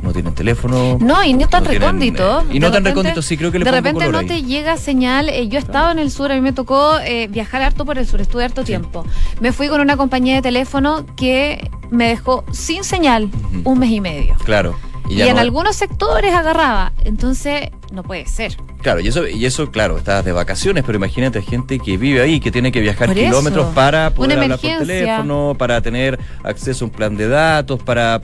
no 0.03 0.13
tienen 0.13 0.35
teléfono. 0.35 0.97
No, 0.99 1.23
y 1.23 1.33
no 1.33 1.47
tan 1.47 1.65
recóndito. 1.65 2.41
Eh, 2.41 2.55
y 2.55 2.59
no 2.59 2.71
tan 2.71 2.83
recóndito, 2.83 3.21
sí, 3.21 3.37
creo 3.37 3.51
que 3.51 3.59
le 3.59 3.65
De 3.65 3.71
repente 3.71 4.07
no 4.09 4.23
te 4.25 4.43
llega 4.43 4.77
señal. 4.77 5.29
Eh, 5.29 5.47
yo 5.47 5.57
he 5.57 5.61
estado 5.61 5.91
en 5.91 5.99
el 5.99 6.11
sur, 6.11 6.31
a 6.31 6.35
mí 6.35 6.41
me 6.41 6.53
tocó 6.53 6.99
eh, 6.99 7.27
viajar 7.27 7.61
harto 7.61 7.85
por 7.85 7.97
el 7.97 8.05
sur, 8.05 8.21
estuve 8.21 8.43
harto 8.43 8.63
tiempo. 8.63 9.05
Me 9.39 9.51
fui 9.51 9.69
con 9.69 9.81
una 9.81 9.97
compañía 9.97 10.35
de 10.35 10.41
teléfono 10.41 11.05
que 11.15 11.71
me 11.89 12.09
dejó 12.09 12.43
sin 12.51 12.83
señal 12.83 13.29
un 13.63 13.79
mes 13.79 13.91
y 13.91 14.01
medio. 14.01 14.35
Claro. 14.43 14.75
Y, 15.09 15.21
en 15.21 15.37
algunos 15.37 15.75
sectores 15.75 16.33
agarraba. 16.33 16.93
Entonces, 17.03 17.69
no 17.91 18.03
puede 18.03 18.25
ser. 18.25 18.57
Claro, 18.81 18.99
y 18.99 19.07
eso, 19.07 19.27
y 19.27 19.45
eso, 19.45 19.71
claro, 19.71 19.97
estás 19.97 20.25
de 20.25 20.33
vacaciones, 20.33 20.83
pero 20.85 20.97
imagínate 20.97 21.41
gente 21.41 21.79
que 21.79 21.97
vive 21.97 22.21
ahí, 22.21 22.39
que 22.39 22.51
tiene 22.51 22.71
que 22.71 22.81
viajar 22.81 23.13
kilómetros 23.13 23.73
para 23.73 24.13
poder 24.13 24.39
hablar 24.39 24.59
por 24.59 24.77
teléfono, 24.79 25.55
para 25.57 25.81
tener 25.81 26.19
acceso 26.43 26.83
a 26.83 26.87
un 26.87 26.93
plan 26.93 27.15
de 27.15 27.27
datos, 27.29 27.81
para 27.81 28.21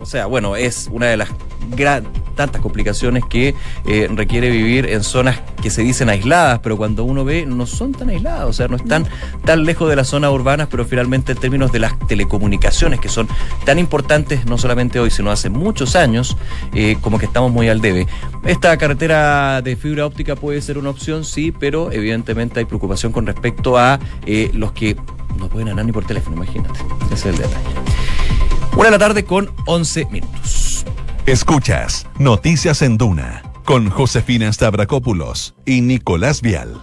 o 0.00 0.06
sea, 0.06 0.26
bueno, 0.26 0.56
es 0.56 0.88
una 0.92 1.06
de 1.06 1.16
las 1.16 1.30
tantas 2.34 2.62
complicaciones 2.62 3.24
que 3.28 3.54
eh, 3.86 4.08
requiere 4.14 4.48
vivir 4.48 4.86
en 4.86 5.02
zonas 5.02 5.40
que 5.60 5.70
se 5.70 5.82
dicen 5.82 6.08
aisladas, 6.08 6.60
pero 6.60 6.76
cuando 6.76 7.02
uno 7.02 7.24
ve 7.24 7.44
no 7.44 7.66
son 7.66 7.92
tan 7.92 8.10
aisladas, 8.10 8.44
o 8.44 8.52
sea, 8.52 8.68
no 8.68 8.76
están 8.76 9.06
tan 9.44 9.64
lejos 9.64 9.90
de 9.90 9.96
las 9.96 10.08
zonas 10.08 10.30
urbanas, 10.30 10.68
pero 10.70 10.84
finalmente 10.84 11.32
en 11.32 11.38
términos 11.38 11.72
de 11.72 11.80
las 11.80 11.98
telecomunicaciones 12.06 13.00
que 13.00 13.08
son 13.08 13.28
tan 13.64 13.78
importantes 13.78 14.46
no 14.46 14.56
solamente 14.56 15.00
hoy, 15.00 15.10
sino 15.10 15.32
hace 15.32 15.50
muchos 15.50 15.96
años, 15.96 16.36
eh, 16.74 16.96
como 17.00 17.18
que 17.18 17.26
estamos 17.26 17.50
muy 17.50 17.68
al 17.68 17.80
debe. 17.80 18.06
Esta 18.44 18.76
carretera 18.76 19.60
de 19.60 19.74
fibra 19.74 20.06
óptica 20.06 20.36
puede 20.36 20.62
ser 20.62 20.78
una 20.78 20.90
opción, 20.90 21.24
sí, 21.24 21.52
pero 21.52 21.90
evidentemente 21.90 22.60
hay 22.60 22.66
preocupación 22.66 23.10
con 23.10 23.26
respecto 23.26 23.76
a 23.76 23.98
eh, 24.26 24.50
los 24.54 24.70
que 24.72 24.96
no 25.38 25.48
pueden 25.48 25.70
andar 25.70 25.84
ni 25.84 25.92
por 25.92 26.04
teléfono, 26.04 26.36
imagínate. 26.36 26.78
Ese 27.12 27.14
es 27.14 27.26
el 27.26 27.38
detalle. 27.38 27.97
Una 28.78 28.84
de 28.84 28.90
la 28.92 28.98
tarde 29.00 29.24
con 29.24 29.50
11 29.66 30.04
minutos. 30.04 30.86
Escuchas 31.26 32.06
Noticias 32.20 32.80
en 32.80 32.96
Duna 32.96 33.42
con 33.64 33.90
Josefina 33.90 34.52
Stavrakopoulos 34.52 35.56
y 35.66 35.80
Nicolás 35.80 36.42
Vial. 36.42 36.80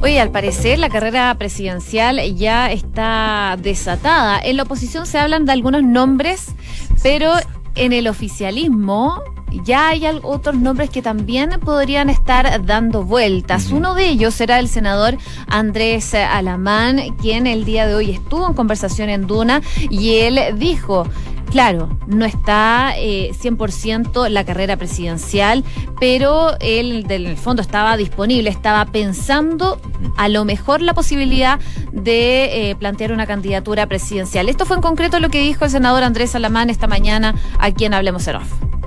Oye, 0.00 0.18
al 0.18 0.32
parecer 0.32 0.80
la 0.80 0.88
carrera 0.88 1.32
presidencial 1.38 2.20
ya 2.34 2.72
está 2.72 3.56
desatada. 3.56 4.40
En 4.40 4.56
la 4.56 4.64
oposición 4.64 5.06
se 5.06 5.20
hablan 5.20 5.46
de 5.46 5.52
algunos 5.52 5.84
nombres, 5.84 6.56
pero 7.04 7.34
en 7.76 7.92
el 7.92 8.08
oficialismo 8.08 9.22
ya 9.64 9.88
hay 9.88 10.06
otros 10.22 10.56
nombres 10.56 10.90
que 10.90 11.02
también 11.02 11.50
podrían 11.60 12.10
estar 12.10 12.64
dando 12.64 13.04
vueltas. 13.04 13.70
Uno 13.70 13.94
de 13.94 14.08
ellos 14.08 14.34
será 14.34 14.58
el 14.58 14.68
senador 14.68 15.16
Andrés 15.48 16.14
Alamán, 16.14 17.16
quien 17.20 17.46
el 17.46 17.64
día 17.64 17.86
de 17.86 17.94
hoy 17.94 18.10
estuvo 18.10 18.46
en 18.46 18.54
conversación 18.54 19.08
en 19.08 19.26
Duna 19.26 19.62
y 19.90 20.16
él 20.16 20.38
dijo 20.56 21.06
Claro, 21.52 21.98
no 22.06 22.24
está 22.24 22.94
100% 22.96 24.26
eh, 24.26 24.30
la 24.30 24.42
carrera 24.42 24.78
presidencial, 24.78 25.64
pero 26.00 26.58
él 26.60 27.06
del 27.06 27.36
fondo 27.36 27.60
estaba 27.60 27.98
disponible, 27.98 28.48
estaba 28.48 28.86
pensando 28.86 29.78
a 30.16 30.30
lo 30.30 30.46
mejor 30.46 30.80
la 30.80 30.94
posibilidad 30.94 31.60
de 31.92 32.70
eh, 32.70 32.76
plantear 32.76 33.12
una 33.12 33.26
candidatura 33.26 33.86
presidencial. 33.86 34.48
Esto 34.48 34.64
fue 34.64 34.76
en 34.76 34.82
concreto 34.82 35.20
lo 35.20 35.28
que 35.28 35.42
dijo 35.42 35.66
el 35.66 35.70
senador 35.70 36.04
Andrés 36.04 36.34
Alamán 36.34 36.70
esta 36.70 36.86
mañana 36.86 37.34
aquí 37.58 37.84
en 37.84 37.92
Hablemos 37.92 38.26
en 38.28 38.81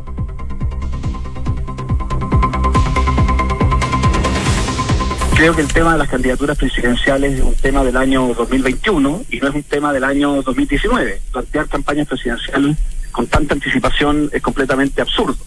Creo 5.36 5.54
que 5.54 5.62
el 5.62 5.68
tema 5.68 5.92
de 5.92 6.00
las 6.00 6.08
candidaturas 6.08 6.58
presidenciales 6.58 7.34
es 7.34 7.42
un 7.42 7.56
tema 7.56 7.84
del 7.84 7.98
año 7.98 8.34
2021 8.34 9.26
y 9.30 9.40
no 9.40 9.50
es 9.50 9.56
un 9.56 9.64
tema 9.64 9.92
del 9.92 10.06
año 10.06 10.42
2019. 10.42 11.22
Plantear 11.34 11.68
campañas 11.68 12.08
presidenciales 12.08 12.78
con 13.12 13.28
tanta 13.28 13.54
anticipación 13.54 14.30
es 14.32 14.42
completamente 14.42 15.02
absurdo. 15.02 15.38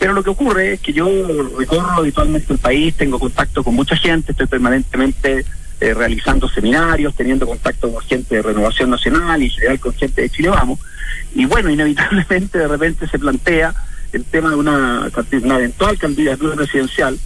Pero 0.00 0.14
lo 0.14 0.24
que 0.24 0.30
ocurre 0.30 0.72
es 0.72 0.80
que 0.80 0.92
yo 0.92 1.08
recorro 1.56 1.90
habitualmente 1.92 2.52
el 2.52 2.58
país, 2.58 2.94
tengo 2.96 3.20
contacto 3.20 3.62
con 3.62 3.76
mucha 3.76 3.94
gente, 3.94 4.32
estoy 4.32 4.48
permanentemente 4.48 5.44
eh, 5.80 5.94
realizando 5.94 6.48
seminarios, 6.48 7.14
teniendo 7.14 7.46
contacto 7.46 7.92
con 7.92 8.02
gente 8.02 8.34
de 8.34 8.42
Renovación 8.42 8.90
Nacional 8.90 9.40
y 9.42 9.46
en 9.46 9.52
general 9.52 9.78
con 9.78 9.94
gente 9.94 10.22
de 10.22 10.30
Chile 10.30 10.48
Vamos. 10.48 10.80
Y 11.36 11.44
bueno, 11.44 11.70
inevitablemente 11.70 12.58
de 12.58 12.66
repente 12.66 13.06
se 13.06 13.18
plantea 13.18 13.74
el 14.12 14.24
tema 14.24 14.50
de 14.50 14.56
una, 14.56 15.08
eventual 15.30 15.96
candidatura 15.98 16.56
presidencial 16.56 17.16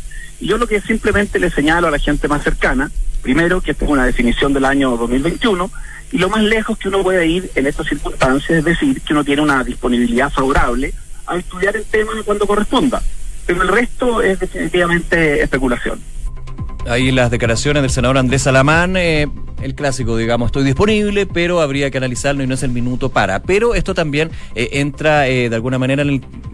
yo 0.40 0.58
lo 0.58 0.66
que 0.66 0.80
simplemente 0.80 1.38
le 1.38 1.50
señalo 1.50 1.88
a 1.88 1.90
la 1.90 1.98
gente 1.98 2.28
más 2.28 2.42
cercana, 2.42 2.90
primero 3.22 3.60
que 3.60 3.72
esta 3.72 3.84
es 3.84 3.90
una 3.90 4.06
definición 4.06 4.52
del 4.52 4.64
año 4.64 4.96
2021, 4.96 5.70
y 6.12 6.18
lo 6.18 6.28
más 6.28 6.42
lejos 6.42 6.78
que 6.78 6.88
uno 6.88 7.02
puede 7.02 7.26
ir 7.26 7.50
en 7.54 7.66
estas 7.66 7.88
circunstancias 7.88 8.58
es 8.58 8.64
decir 8.64 9.00
que 9.00 9.12
uno 9.12 9.24
tiene 9.24 9.42
una 9.42 9.64
disponibilidad 9.64 10.30
favorable 10.30 10.92
a 11.26 11.36
estudiar 11.36 11.76
el 11.76 11.84
tema 11.84 12.12
cuando 12.24 12.46
corresponda. 12.46 13.02
Pero 13.46 13.62
el 13.62 13.68
resto 13.68 14.22
es 14.22 14.38
definitivamente 14.38 15.42
especulación. 15.42 16.00
Ahí 16.86 17.10
las 17.10 17.30
declaraciones 17.30 17.82
del 17.82 17.90
senador 17.90 18.18
Andrés 18.18 18.46
Alamán. 18.46 18.96
Eh, 18.96 19.26
el 19.62 19.75
clásico, 19.75 20.16
digamos, 20.16 20.46
estoy 20.46 20.64
disponible, 20.64 21.26
pero 21.26 21.61
habría 21.61 21.90
que 21.90 21.99
analizarlo 21.99 22.42
y 22.42 22.46
no 22.46 22.54
es 22.54 22.62
el 22.62 22.70
minuto 22.70 23.08
para. 23.08 23.42
Pero 23.42 23.75
esto 23.75 23.94
también 23.94 24.30
eh, 24.54 24.70
entra 24.73 25.28
eh, 25.28 25.49
de 25.49 25.56
alguna 25.56 25.78
manera 25.78 26.04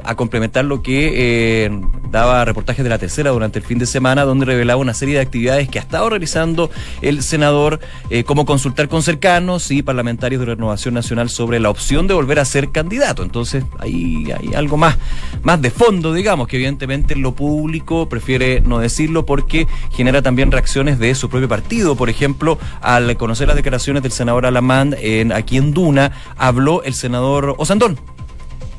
a 0.04 0.14
complementar 0.14 0.64
lo 0.64 0.82
que 0.82 1.64
eh, 1.64 1.80
daba 2.10 2.44
reportajes 2.44 2.84
de 2.84 2.90
la 2.90 2.98
tercera 2.98 3.30
durante 3.30 3.58
el 3.58 3.64
fin 3.64 3.78
de 3.78 3.86
semana, 3.86 4.24
donde 4.24 4.46
revelaba 4.46 4.80
una 4.80 4.94
serie 4.94 5.16
de 5.16 5.20
actividades 5.20 5.68
que 5.68 5.78
ha 5.78 5.82
estado 5.82 6.08
realizando 6.08 6.70
el 7.02 7.22
senador, 7.22 7.80
como 8.26 8.44
consultar 8.44 8.88
con 8.88 9.02
cercanos 9.02 9.70
y 9.70 9.82
parlamentarios 9.82 10.40
de 10.40 10.46
Renovación 10.46 10.94
Nacional 10.94 11.30
sobre 11.30 11.60
la 11.60 11.70
opción 11.70 12.06
de 12.06 12.14
volver 12.14 12.38
a 12.38 12.44
ser 12.44 12.70
candidato. 12.70 13.22
Entonces, 13.22 13.64
ahí 13.78 14.32
hay 14.36 14.54
algo 14.54 14.76
más, 14.76 14.98
más 15.42 15.60
de 15.62 15.70
fondo, 15.70 16.12
digamos, 16.12 16.48
que 16.48 16.56
evidentemente 16.56 17.14
lo 17.16 17.34
público 17.34 18.08
prefiere 18.08 18.60
no 18.60 18.78
decirlo 18.78 19.26
porque 19.26 19.66
genera 19.90 20.22
también 20.22 20.50
reacciones 20.50 20.98
de 20.98 21.14
su 21.14 21.28
propio 21.28 21.48
partido. 21.48 21.96
Por 21.96 22.10
ejemplo, 22.10 22.58
al 22.94 23.16
conocer 23.16 23.46
las 23.46 23.56
declaraciones 23.56 24.02
del 24.02 24.12
senador 24.12 24.46
Alamán 24.46 24.96
en, 24.98 25.32
aquí 25.32 25.56
en 25.56 25.72
Duna, 25.72 26.12
habló 26.36 26.82
el 26.82 26.94
senador 26.94 27.54
Osandón 27.58 27.98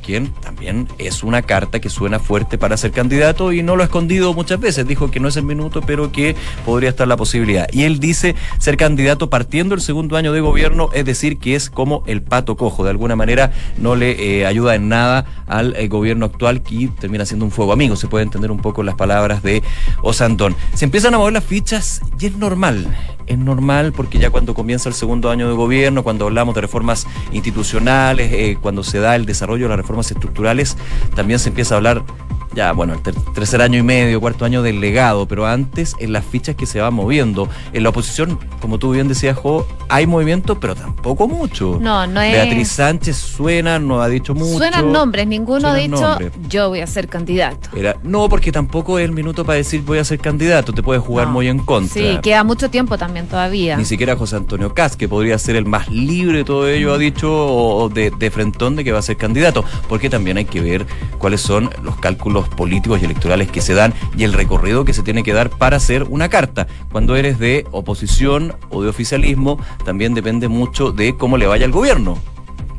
quien 0.02 0.32
también 0.42 0.88
es 0.98 1.24
una 1.24 1.42
carta 1.42 1.80
que 1.80 1.90
suena 1.90 2.20
fuerte 2.20 2.58
para 2.58 2.78
ser 2.78 2.92
candidato 2.92 3.54
y 3.54 3.64
no 3.64 3.76
lo 3.76 3.84
ha 3.84 3.86
escondido 3.86 4.34
muchas 4.34 4.60
veces. 4.60 4.88
Dijo 4.88 5.12
que 5.12 5.20
no 5.20 5.28
es 5.28 5.38
el 5.38 5.44
minuto, 5.44 5.82
pero 5.82 6.12
que 6.12 6.36
podría 6.66 6.90
estar 6.90 7.08
la 7.08 7.18
posibilidad. 7.18 7.68
Y 7.72 7.84
él 7.84 8.00
dice 8.00 8.36
ser 8.60 8.78
candidato 8.78 9.30
partiendo 9.30 9.76
el 9.76 9.82
segundo 9.82 10.18
año 10.18 10.34
de 10.34 10.42
gobierno, 10.42 10.90
es 10.94 11.06
decir, 11.06 11.38
que 11.38 11.56
es 11.56 11.70
como 11.70 12.04
el 12.08 12.22
pato 12.22 12.58
cojo. 12.58 12.84
De 12.84 12.90
alguna 12.90 13.16
manera 13.16 13.52
no 13.78 13.96
le 13.96 14.40
eh, 14.40 14.46
ayuda 14.46 14.76
en 14.76 14.90
nada 14.90 15.26
al 15.48 15.76
eh, 15.76 15.88
gobierno 15.88 16.26
actual 16.26 16.62
que 16.62 16.90
termina 17.00 17.26
siendo 17.26 17.46
un 17.46 17.52
fuego 17.52 17.74
amigo. 17.74 17.96
Se 17.96 18.08
puede 18.08 18.24
entender 18.24 18.52
un 18.52 18.60
poco 18.60 18.84
las 18.84 18.96
palabras 18.96 19.44
de 19.44 19.64
Osandón. 20.02 20.56
Se 20.74 20.86
empiezan 20.86 21.14
a 21.14 21.18
mover 21.18 21.34
las 21.34 21.44
fichas 21.44 22.02
y 22.20 22.26
es 22.26 22.36
normal 22.36 22.88
es 23.32 23.38
normal 23.38 23.94
porque 23.94 24.20
ya 24.20 24.30
cuando 24.30 24.54
comienza 24.54 24.90
el 24.90 24.96
segundo 24.96 25.30
año 25.30 25.48
de 25.48 25.54
gobierno, 25.54 26.04
cuando 26.04 26.26
hablamos 26.26 26.54
de 26.56 26.62
reformas 26.62 27.08
institucionales, 27.32 28.32
eh, 28.34 28.58
cuando 28.62 28.84
se 28.84 29.00
da 29.00 29.16
el 29.16 29.26
desarrollo 29.26 29.66
de 29.66 29.70
las 29.70 29.78
estructurales, 30.00 30.78
también 31.16 31.40
se 31.40 31.50
empieza 31.50 31.76
a 31.76 31.78
hablar 31.78 32.04
ya, 32.54 32.74
bueno, 32.74 32.94
el 32.94 33.02
tercer 33.34 33.62
año 33.62 33.80
y 33.80 33.84
medio, 33.84 34.20
cuarto 34.20 34.46
año 34.46 34.62
del 34.62 34.80
legado, 34.80 35.28
pero 35.28 35.46
antes 35.46 35.96
en 36.00 36.12
las 36.12 36.26
fichas 36.26 36.56
que 36.56 36.66
se 36.66 36.82
van 36.82 36.94
moviendo. 36.94 37.48
En 37.74 37.84
la 37.84 37.90
oposición, 37.90 38.40
como 38.60 38.78
tú 38.78 38.92
bien 38.92 39.08
decías, 39.08 39.38
Jo, 39.38 39.66
hay 39.88 40.06
movimiento, 40.06 40.60
pero 40.60 40.76
tampoco 40.76 41.28
mucho. 41.28 41.78
No, 41.82 42.06
no 42.08 42.22
es. 42.22 42.34
Beatriz 42.34 42.70
Sánchez 42.70 43.16
suena, 43.16 43.80
no 43.80 44.02
ha 44.02 44.10
dicho 44.10 44.34
mucho. 44.34 44.58
Suenan 44.58 44.92
nombres, 44.92 45.28
ninguno 45.28 45.70
ha 45.70 45.76
dicho 45.76 46.18
yo 46.50 46.70
voy 46.70 46.82
a 46.82 46.88
ser 46.88 47.08
candidato. 47.08 47.70
Era, 47.76 47.96
no, 48.04 48.28
porque 48.30 48.52
tampoco 48.52 49.00
es 49.00 49.06
el 49.06 49.12
minuto 49.12 49.46
para 49.46 49.58
decir 49.58 49.82
voy 49.82 50.00
a 50.00 50.04
ser 50.04 50.20
candidato, 50.20 50.74
te 50.74 50.84
puedes 50.84 51.04
jugar 51.04 51.28
muy 51.28 51.48
en 51.48 51.60
contra. 51.60 51.94
Sí, 51.94 52.20
queda 52.22 52.44
mucho 52.44 52.70
tiempo 52.70 52.98
también 52.98 53.28
todavía. 53.28 53.78
Ni 53.78 53.86
siquiera 53.86 54.16
José 54.16 54.36
Antonio 54.36 54.74
Cas, 54.74 54.96
que 54.96 55.08
podría 55.08 55.38
ser 55.38 55.56
el 55.56 55.66
más 55.66 55.90
libre 55.90 56.40
de 56.40 56.44
todo 56.44 56.68
ello, 56.68 56.94
ha 56.94 56.98
dicho 56.98 57.90
de, 57.94 58.12
de 58.12 58.32
frentón 58.32 58.76
de 58.76 58.84
que 58.84 58.92
va 58.92 59.00
a 59.00 59.04
ser 59.04 59.18
candidato, 59.18 59.64
porque 59.88 60.10
también 60.10 60.38
hay 60.38 60.46
que 60.46 60.62
ver 60.62 60.86
cuáles 61.18 61.42
son 61.42 61.70
los 61.84 61.96
cálculos 61.98 62.41
políticos 62.50 63.02
y 63.02 63.06
electorales 63.06 63.52
que 63.52 63.62
se 63.62 63.74
dan 63.74 63.94
y 64.18 64.24
el 64.24 64.34
recorrido 64.34 64.86
que 64.86 64.94
se 64.94 65.04
tiene 65.04 65.24
que 65.24 65.34
dar 65.34 65.50
para 65.50 65.78
hacer 65.78 66.04
una 66.04 66.30
carta. 66.30 66.68
Cuando 66.92 67.16
eres 67.16 67.40
de 67.40 67.66
oposición 67.72 68.56
o 68.70 68.82
de 68.82 68.90
oficialismo, 68.90 69.60
también 69.86 70.14
depende 70.14 70.48
mucho 70.48 70.92
de 70.92 71.16
cómo 71.16 71.38
le 71.38 71.48
vaya 71.48 71.66
al 71.66 71.72
gobierno 71.72 72.18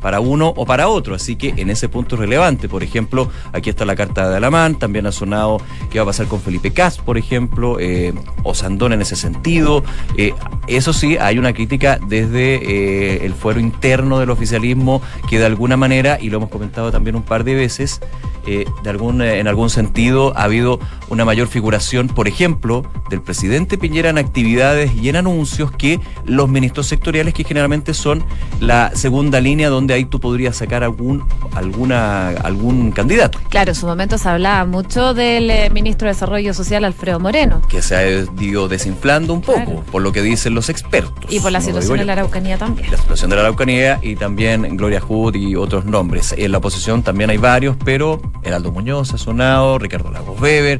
para 0.03 0.19
uno 0.19 0.53
o 0.55 0.65
para 0.65 0.89
otro. 0.89 1.15
Así 1.15 1.37
que 1.37 1.53
en 1.57 1.71
ese 1.71 1.89
punto 1.89 2.15
es 2.15 2.19
relevante. 2.19 2.69
Por 2.69 2.83
ejemplo, 2.83 3.31
aquí 3.53 3.71
está 3.71 3.85
la 3.85 3.95
carta 3.95 4.29
de 4.29 4.37
Alamán, 4.37 4.77
también 4.77 5.07
ha 5.07 5.11
sonado 5.11 5.59
qué 5.89 5.97
va 5.97 6.03
a 6.03 6.07
pasar 6.07 6.27
con 6.27 6.41
Felipe 6.41 6.71
Cas, 6.71 6.97
por 6.99 7.17
ejemplo, 7.17 7.79
eh, 7.79 8.13
o 8.43 8.53
Sandón 8.53 8.93
en 8.93 9.01
ese 9.01 9.15
sentido. 9.15 9.83
Eh, 10.17 10.33
eso 10.67 10.93
sí, 10.93 11.17
hay 11.17 11.39
una 11.39 11.53
crítica 11.53 11.97
desde 12.05 12.55
eh, 12.55 13.25
el 13.25 13.33
fuero 13.33 13.59
interno 13.59 14.19
del 14.19 14.29
oficialismo 14.29 15.01
que 15.29 15.39
de 15.39 15.45
alguna 15.45 15.77
manera, 15.77 16.19
y 16.21 16.29
lo 16.29 16.37
hemos 16.37 16.49
comentado 16.49 16.91
también 16.91 17.15
un 17.15 17.23
par 17.23 17.45
de 17.45 17.55
veces, 17.55 18.01
en 18.45 19.47
algún 19.47 19.69
sentido 19.69 20.33
ha 20.35 20.43
habido 20.43 20.77
una 21.07 21.23
mayor 21.23 21.47
figuración, 21.47 22.09
por 22.09 22.27
ejemplo, 22.27 22.83
del 23.09 23.21
presidente 23.21 23.77
Piñera 23.77 24.09
en 24.09 24.17
actividades 24.17 24.91
y 24.95 25.07
en 25.07 25.15
anuncios 25.15 25.71
que 25.71 25.99
los 26.25 26.49
ministros 26.49 26.87
sectoriales, 26.87 27.33
que 27.33 27.45
generalmente 27.45 27.93
son 27.93 28.23
la 28.59 28.91
segunda 28.95 29.39
línea 29.39 29.69
donde 29.69 29.92
ahí 29.93 30.05
tú 30.05 30.19
podrías 30.19 30.57
sacar 30.57 30.83
algún, 30.83 31.23
alguna, 31.55 32.29
algún 32.29 32.91
candidato. 32.91 33.39
Claro, 33.49 33.71
en 33.71 33.75
su 33.75 33.85
momento 33.85 34.17
se 34.17 34.29
hablaba 34.29 34.65
mucho 34.65 35.13
del 35.13 35.49
eh, 35.49 35.69
ministro 35.69 36.07
de 36.07 36.13
Desarrollo 36.13 36.53
Social, 36.53 36.83
Alfredo 36.85 37.19
Moreno. 37.19 37.61
Que 37.69 37.81
se 37.81 37.95
ha 37.95 38.07
ido 38.07 38.67
desinflando 38.67 39.33
un 39.33 39.41
poco, 39.41 39.83
por 39.91 40.01
lo 40.01 40.11
que 40.11 40.21
dicen 40.21 40.53
los 40.55 40.69
expertos. 40.69 41.31
Y 41.31 41.39
por 41.39 41.51
la 41.51 41.61
situación 41.61 41.97
de 41.97 42.05
la 42.05 42.13
Araucanía 42.13 42.57
también. 42.57 42.91
La 42.91 42.97
situación 42.97 43.29
de 43.29 43.35
la 43.35 43.41
Araucanía 43.43 43.99
y 44.01 44.15
también 44.15 44.77
Gloria 44.77 44.99
Hood 44.99 45.35
y 45.35 45.55
otros 45.55 45.85
nombres. 45.85 46.33
En 46.37 46.51
la 46.51 46.57
oposición 46.57 47.03
también 47.03 47.29
hay 47.29 47.37
varios, 47.37 47.75
pero 47.83 48.21
Heraldo 48.43 48.71
Muñoz 48.71 49.13
ha 49.13 49.17
sonado, 49.17 49.77
Ricardo 49.79 50.11
Lagos 50.11 50.39
Weber. 50.39 50.79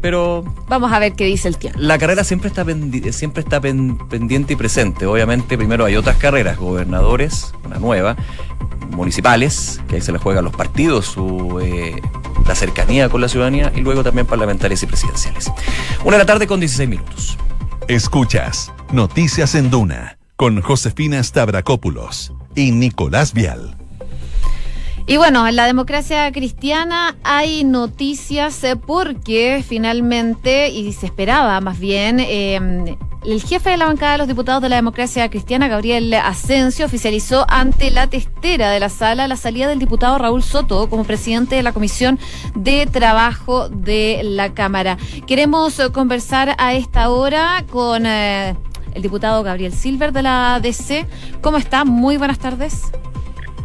Pero. 0.00 0.44
Vamos 0.68 0.92
a 0.92 0.98
ver 0.98 1.14
qué 1.14 1.24
dice 1.24 1.48
el 1.48 1.56
tiempo. 1.58 1.78
La 1.80 1.98
carrera 1.98 2.24
siempre 2.24 2.48
está, 2.48 2.64
siempre 3.12 3.42
está 3.42 3.60
pendiente 3.60 4.52
y 4.52 4.56
presente. 4.56 5.06
Obviamente, 5.06 5.56
primero 5.56 5.84
hay 5.84 5.96
otras 5.96 6.16
carreras, 6.16 6.58
gobernadores, 6.58 7.52
una 7.64 7.78
nueva, 7.78 8.16
municipales, 8.90 9.80
que 9.88 9.96
ahí 9.96 10.00
se 10.00 10.12
les 10.12 10.20
juegan 10.20 10.44
los 10.44 10.54
partidos, 10.54 11.06
su, 11.06 11.60
eh, 11.60 12.00
la 12.46 12.54
cercanía 12.54 13.08
con 13.08 13.20
la 13.20 13.28
ciudadanía, 13.28 13.72
y 13.74 13.80
luego 13.80 14.02
también 14.02 14.26
parlamentarias 14.26 14.82
y 14.82 14.86
presidenciales. 14.86 15.50
Una 16.04 16.16
de 16.16 16.22
la 16.22 16.26
tarde 16.26 16.46
con 16.46 16.60
16 16.60 16.88
minutos. 16.88 17.38
Escuchas 17.88 18.72
Noticias 18.92 19.54
en 19.54 19.70
Duna 19.70 20.18
con 20.36 20.62
Josefina 20.62 21.22
Stavrakopoulos 21.22 22.32
y 22.54 22.72
Nicolás 22.72 23.32
Vial. 23.34 23.79
Y 25.06 25.16
bueno, 25.16 25.46
en 25.48 25.56
la 25.56 25.66
democracia 25.66 26.30
cristiana 26.32 27.16
hay 27.24 27.64
noticias 27.64 28.62
eh, 28.64 28.76
porque 28.76 29.64
finalmente, 29.66 30.68
y 30.68 30.92
se 30.92 31.06
esperaba 31.06 31.60
más 31.60 31.78
bien, 31.78 32.20
em, 32.20 32.96
el 33.24 33.42
jefe 33.42 33.70
de 33.70 33.76
la 33.76 33.86
bancada 33.86 34.12
de 34.12 34.18
los 34.18 34.28
diputados 34.28 34.62
de 34.62 34.70
la 34.70 34.76
democracia 34.76 35.28
cristiana, 35.28 35.68
Gabriel 35.68 36.12
Asensio, 36.14 36.86
oficializó 36.86 37.44
ante 37.48 37.90
la 37.90 38.06
testera 38.06 38.70
de 38.70 38.80
la 38.80 38.88
sala 38.88 39.28
la 39.28 39.36
salida 39.36 39.68
del 39.68 39.78
diputado 39.78 40.16
Raúl 40.16 40.42
Soto 40.42 40.88
como 40.88 41.04
presidente 41.04 41.56
de 41.56 41.62
la 41.62 41.72
Comisión 41.72 42.18
de 42.54 42.86
Trabajo 42.86 43.68
de 43.68 44.20
la 44.22 44.54
Cámara. 44.54 44.96
Queremos 45.26 45.78
eh, 45.80 45.90
conversar 45.92 46.54
a 46.58 46.72
esta 46.72 47.10
hora 47.10 47.64
con 47.70 48.06
eh, 48.06 48.56
el 48.94 49.02
diputado 49.02 49.42
Gabriel 49.42 49.72
Silver 49.72 50.12
de 50.12 50.22
la 50.22 50.60
DC. 50.62 51.06
¿Cómo 51.42 51.58
está? 51.58 51.84
Muy 51.84 52.16
buenas 52.16 52.38
tardes. 52.38 52.90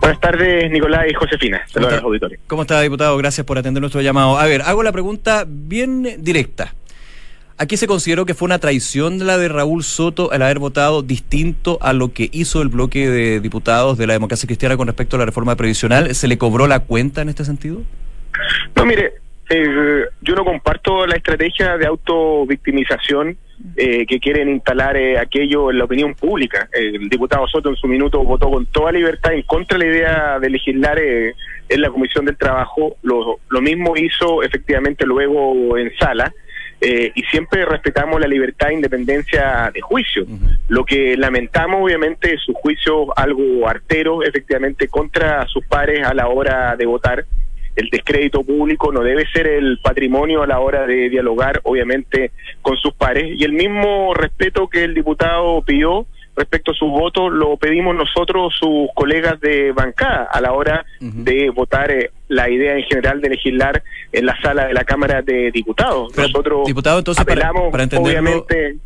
Buenas 0.06 0.22
tardes, 0.22 0.70
Nicolás 0.70 1.08
y 1.10 1.16
Josefina. 1.16 1.64
Saludos 1.66 1.94
a 1.94 1.96
los 1.96 2.06
auditores. 2.06 2.40
¿Cómo 2.46 2.62
está, 2.62 2.80
diputado? 2.80 3.18
Gracias 3.18 3.44
por 3.44 3.58
atender 3.58 3.82
nuestro 3.82 4.02
llamado. 4.02 4.38
A 4.38 4.46
ver, 4.46 4.62
hago 4.62 4.84
la 4.84 4.92
pregunta 4.92 5.46
bien 5.48 6.18
directa. 6.20 6.76
Aquí 7.58 7.76
se 7.76 7.88
consideró 7.88 8.24
que 8.24 8.36
fue 8.36 8.46
una 8.46 8.60
traición 8.60 9.26
la 9.26 9.40
de 9.40 9.48
Raúl 9.48 9.84
Soto 9.84 10.32
al 10.32 10.44
haber 10.44 10.60
votado 10.60 11.02
distinto 11.02 11.80
a 11.82 11.92
lo 11.92 12.14
que 12.14 12.30
hizo 12.32 12.62
el 12.62 12.68
bloque 12.68 13.10
de 13.10 13.40
diputados 13.40 13.98
de 13.98 14.06
la 14.06 14.14
democracia 14.14 14.46
cristiana 14.46 14.78
con 14.78 14.86
respecto 14.86 15.16
a 15.16 15.20
la 15.20 15.26
reforma 15.26 15.56
previsional. 15.56 16.14
¿Se 16.14 16.28
le 16.28 16.38
cobró 16.38 16.68
la 16.68 16.82
cuenta 16.82 17.24
en 17.24 17.30
este 17.30 17.44
sentido? 17.44 17.82
No, 18.76 18.86
mire, 18.86 19.16
eh, 19.50 20.06
yo 20.22 20.36
no 20.36 20.46
comparto 20.46 21.08
la 21.08 21.16
estrategia 21.16 21.78
de 21.78 21.88
autovictimización 21.88 23.38
eh, 23.78 24.06
que 24.06 24.20
quieren 24.20 24.50
instalar 24.50 24.96
eh, 24.96 25.20
aquello 25.20 25.70
en 25.70 25.80
la 25.80 25.86
opinión 25.86 26.14
pública. 26.14 26.70
El 26.72 27.10
diputado 27.10 27.48
Soto 27.48 27.70
en 27.70 27.76
su 27.76 27.88
minuto 27.88 28.24
votó 28.24 28.50
con 28.50 28.66
toda 28.68 28.92
libertad 28.92 29.34
en 29.34 29.42
contra 29.44 29.78
de 29.78 29.86
la 29.86 29.92
idea 29.92 30.40
de 30.40 30.50
legislar 30.50 31.00
eh, 31.00 31.34
en 31.68 31.82
la 31.82 31.90
Comisión 31.90 32.26
del 32.26 32.38
Trabajo. 32.38 32.98
Lo, 33.02 33.40
lo 33.50 33.62
mismo 33.62 33.98
hizo 33.98 34.44
efectivamente 34.44 35.06
luego 35.06 35.78
en 35.78 35.92
sala. 35.98 36.34
y 36.82 37.22
siempre 37.32 37.66
respetamos 37.66 38.20
la 38.20 38.28
libertad 38.28 38.70
e 38.70 38.74
independencia 38.74 39.72
de 39.74 39.82
juicio. 39.82 40.26
Lo 40.68 40.84
que 40.86 41.18
lamentamos, 41.18 41.82
obviamente, 41.82 42.34
es 42.34 42.42
su 42.42 42.54
juicio 42.54 43.18
algo 43.18 43.68
artero, 43.68 44.22
efectivamente, 44.22 44.88
contra 44.88 45.48
sus 45.48 45.66
pares 45.66 46.06
a 46.06 46.14
la 46.14 46.28
hora 46.28 46.76
de 46.76 46.86
votar 46.86 47.26
el 47.76 47.90
descrédito 47.90 48.44
público 48.44 48.92
no 48.92 49.02
debe 49.02 49.26
ser 49.28 49.48
el 49.48 49.80
patrimonio 49.80 50.44
a 50.44 50.48
la 50.48 50.60
hora 50.60 50.86
de 50.86 51.10
dialogar, 51.10 51.62
obviamente, 51.64 52.32
con 52.62 52.78
sus 52.78 52.94
pares. 52.94 53.34
Y 53.38 53.44
el 53.44 53.54
mismo 53.54 54.14
respeto 54.14 54.68
que 54.68 54.84
el 54.84 54.94
diputado 54.94 55.62
pidió 55.62 56.06
respecto 56.36 56.72
a 56.72 56.76
su 56.76 56.88
voto 56.88 57.30
lo 57.30 57.58
pedimos 57.58 57.96
nosotros, 57.96 58.54
sus 58.60 58.90
colegas 58.94 59.40
de 59.40 59.72
bancada, 59.72 60.28
a 60.32 60.42
la 60.42 60.54
hora 60.54 60.86
de 61.00 61.50
votar 61.50 61.92
eh, 61.92 62.12
la 62.28 62.50
idea 62.50 62.78
en 62.78 62.84
general 62.84 63.22
de 63.22 63.30
legislar 63.30 63.82
en 64.12 64.26
la 64.26 64.40
sala 64.42 64.68
de 64.68 64.74
la 64.74 64.84
Cámara 64.84 65.22
de 65.22 65.52
Diputados. 65.52 66.16
nosotros 66.18 66.66
diputado, 66.68 67.00
entonces, 67.00 67.22
apelamos, 67.22 67.72
para, 67.72 67.86
obviamente... 68.00 68.78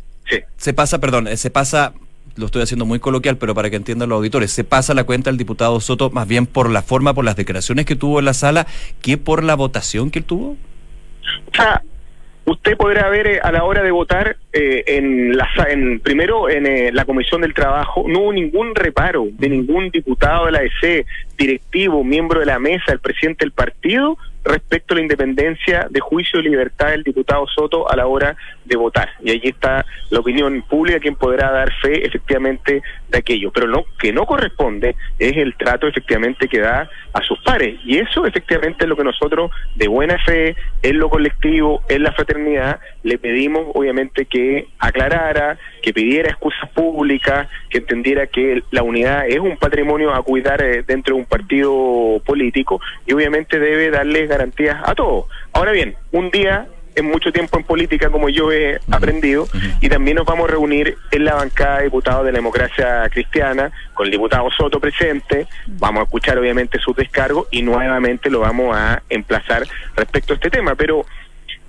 Se 0.56 0.72
pasa, 0.72 1.00
perdón, 1.00 1.26
eh, 1.26 1.36
se 1.36 1.50
pasa 1.50 1.92
lo 2.40 2.46
estoy 2.46 2.62
haciendo 2.62 2.86
muy 2.86 2.98
coloquial, 2.98 3.36
pero 3.36 3.54
para 3.54 3.70
que 3.70 3.76
entiendan 3.76 4.08
los 4.08 4.16
auditores, 4.16 4.50
se 4.50 4.64
pasa 4.64 4.94
la 4.94 5.04
cuenta 5.04 5.30
al 5.30 5.36
diputado 5.36 5.78
Soto 5.80 6.10
más 6.10 6.26
bien 6.26 6.46
por 6.46 6.70
la 6.70 6.82
forma, 6.82 7.14
por 7.14 7.24
las 7.24 7.36
declaraciones 7.36 7.86
que 7.86 7.94
tuvo 7.94 8.18
en 8.18 8.24
la 8.24 8.34
sala, 8.34 8.66
que 9.00 9.16
por 9.18 9.44
la 9.44 9.54
votación 9.54 10.10
que 10.10 10.20
él 10.20 10.24
tuvo? 10.24 10.56
O 11.52 11.54
sea, 11.54 11.82
usted 12.44 12.76
podrá 12.76 13.08
ver 13.08 13.26
eh, 13.26 13.40
a 13.42 13.52
la 13.52 13.64
hora 13.64 13.82
de 13.82 13.90
votar 13.90 14.36
eh, 14.52 14.82
en 14.86 15.36
la 15.36 15.48
en 15.68 16.00
primero 16.00 16.48
en 16.48 16.66
eh, 16.66 16.90
la 16.92 17.04
comisión 17.04 17.42
del 17.42 17.54
trabajo 17.54 18.04
no 18.08 18.20
hubo 18.20 18.32
ningún 18.32 18.74
reparo 18.74 19.28
de 19.32 19.48
ningún 19.48 19.90
diputado 19.90 20.46
de 20.46 20.52
la 20.52 20.62
EC, 20.62 21.06
directivo, 21.40 22.04
miembro 22.04 22.40
de 22.40 22.46
la 22.46 22.58
mesa, 22.58 22.92
el 22.92 23.00
presidente 23.00 23.46
del 23.46 23.52
partido 23.52 24.18
respecto 24.44 24.94
a 24.94 24.96
la 24.96 25.02
independencia 25.02 25.86
de 25.90 26.00
juicio 26.00 26.40
y 26.40 26.44
libertad 26.44 26.88
del 26.88 27.02
diputado 27.02 27.46
Soto 27.46 27.90
a 27.90 27.96
la 27.96 28.06
hora 28.06 28.36
de 28.64 28.76
votar. 28.76 29.10
Y 29.22 29.30
allí 29.30 29.48
está 29.48 29.84
la 30.10 30.20
opinión 30.20 30.62
pública 30.62 30.98
quien 30.98 31.14
podrá 31.14 31.50
dar 31.50 31.72
fe 31.80 32.06
efectivamente 32.06 32.82
de 33.08 33.18
aquello. 33.18 33.50
Pero 33.52 33.66
lo 33.66 33.84
que 33.98 34.12
no 34.12 34.26
corresponde 34.26 34.96
es 35.18 35.36
el 35.36 35.56
trato 35.56 35.86
efectivamente 35.86 36.48
que 36.48 36.60
da 36.60 36.88
a 37.12 37.22
sus 37.22 37.38
pares. 37.42 37.78
Y 37.84 37.98
eso 37.98 38.24
efectivamente 38.26 38.84
es 38.84 38.88
lo 38.88 38.96
que 38.96 39.04
nosotros 39.04 39.50
de 39.74 39.88
buena 39.88 40.18
fe, 40.24 40.56
en 40.82 40.98
lo 40.98 41.10
colectivo, 41.10 41.82
en 41.88 42.02
la 42.02 42.12
fraternidad, 42.12 42.80
le 43.02 43.18
pedimos 43.18 43.66
obviamente 43.74 44.26
que 44.26 44.68
aclarara, 44.78 45.58
que 45.82 45.92
pidiera 45.92 46.30
excusas 46.30 46.68
públicas, 46.70 47.48
que 47.68 47.78
entendiera 47.78 48.26
que 48.26 48.62
la 48.70 48.82
unidad 48.82 49.26
es 49.28 49.38
un 49.38 49.56
patrimonio 49.56 50.14
a 50.14 50.22
cuidar 50.22 50.62
eh, 50.62 50.82
dentro 50.86 51.14
de 51.14 51.20
un 51.20 51.26
partido 51.30 52.20
político 52.26 52.80
y 53.06 53.14
obviamente 53.14 53.58
debe 53.58 53.90
darle 53.90 54.26
garantías 54.26 54.76
a 54.84 54.94
todos. 54.94 55.24
Ahora 55.54 55.72
bien, 55.72 55.94
un 56.12 56.30
día 56.30 56.66
en 56.96 57.06
mucho 57.06 57.32
tiempo 57.32 57.56
en 57.56 57.64
política 57.64 58.10
como 58.10 58.28
yo 58.28 58.52
he 58.52 58.80
aprendido 58.90 59.46
y 59.80 59.88
también 59.88 60.16
nos 60.16 60.26
vamos 60.26 60.48
a 60.48 60.52
reunir 60.52 60.96
en 61.10 61.24
la 61.24 61.34
bancada 61.34 61.78
de 61.78 61.84
diputados 61.84 62.26
de 62.26 62.32
la 62.32 62.38
democracia 62.38 63.08
cristiana 63.10 63.70
con 63.94 64.06
el 64.06 64.12
diputado 64.12 64.50
Soto 64.50 64.80
presente, 64.80 65.46
vamos 65.66 66.00
a 66.00 66.04
escuchar 66.04 66.38
obviamente 66.38 66.78
sus 66.78 66.96
descargos 66.96 67.46
y 67.50 67.62
nuevamente 67.62 68.28
lo 68.28 68.40
vamos 68.40 68.76
a 68.76 69.02
emplazar 69.08 69.66
respecto 69.96 70.32
a 70.32 70.36
este 70.36 70.50
tema, 70.50 70.74
pero 70.74 71.06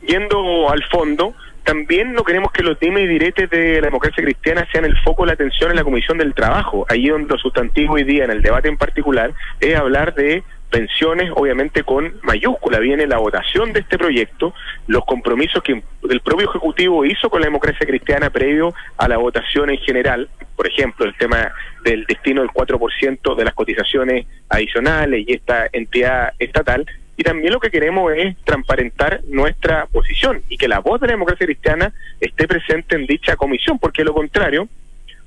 yendo 0.06 0.70
al 0.70 0.84
fondo, 0.86 1.36
también 1.64 2.14
no 2.14 2.24
queremos 2.24 2.52
que 2.52 2.64
los 2.64 2.80
dimes 2.80 3.04
y 3.04 3.08
diretes 3.08 3.50
de 3.50 3.76
la 3.82 3.88
democracia 3.88 4.24
cristiana 4.24 4.68
sean 4.72 4.86
el 4.86 4.98
foco 5.00 5.24
de 5.24 5.28
la 5.28 5.34
atención 5.34 5.70
en 5.70 5.78
la 5.78 5.84
Comisión 5.84 6.18
del 6.18 6.34
Trabajo, 6.34 6.86
ahí 6.90 7.08
donde 7.08 7.30
lo 7.30 7.38
sustantivo 7.38 7.96
hoy 7.96 8.04
día 8.04 8.26
en 8.26 8.32
el 8.32 8.42
debate 8.42 8.68
en 8.70 8.78
particular 8.78 9.32
es 9.60 9.76
hablar 9.76 10.14
de 10.16 10.44
pensiones, 10.72 11.30
obviamente 11.36 11.84
con 11.84 12.16
mayúscula. 12.24 12.80
Viene 12.80 13.06
la 13.06 13.18
votación 13.18 13.74
de 13.74 13.82
este 13.82 13.98
proyecto, 13.98 14.54
los 14.88 15.06
compromisos 15.06 15.62
que 15.62 15.84
el 16.10 16.22
propio 16.22 16.50
Ejecutivo 16.50 17.06
hizo 17.06 17.30
con 17.30 17.42
la 17.42 17.48
democracia 17.48 17.86
cristiana 17.86 18.30
previo 18.30 18.74
a 18.98 19.08
la 19.08 19.18
votación 19.18 19.70
en 19.70 19.78
general, 19.80 20.30
por 20.56 20.68
ejemplo, 20.68 21.06
el 21.06 21.16
tema 21.18 21.52
del 21.84 22.06
destino 22.06 22.42
del 22.42 22.50
4% 22.50 23.36
de 23.36 23.46
las 23.46 23.54
cotizaciones 23.54 24.26
adicionales 24.50 25.26
y 25.28 25.34
esta 25.34 25.68
entidad 25.72 26.34
estatal. 26.40 26.86
Y 27.22 27.24
también 27.24 27.54
lo 27.54 27.60
que 27.60 27.70
queremos 27.70 28.12
es 28.18 28.36
transparentar 28.46 29.22
nuestra 29.28 29.86
posición 29.86 30.42
y 30.50 30.58
que 30.58 30.68
la 30.68 30.80
voz 30.80 31.00
de 31.00 31.06
la 31.06 31.14
democracia 31.14 31.46
cristiana 31.46 31.94
esté 32.20 32.48
presente 32.48 32.96
en 32.96 33.06
dicha 33.06 33.36
comisión, 33.36 33.78
porque 33.78 34.04
lo 34.04 34.12
contrario, 34.12 34.68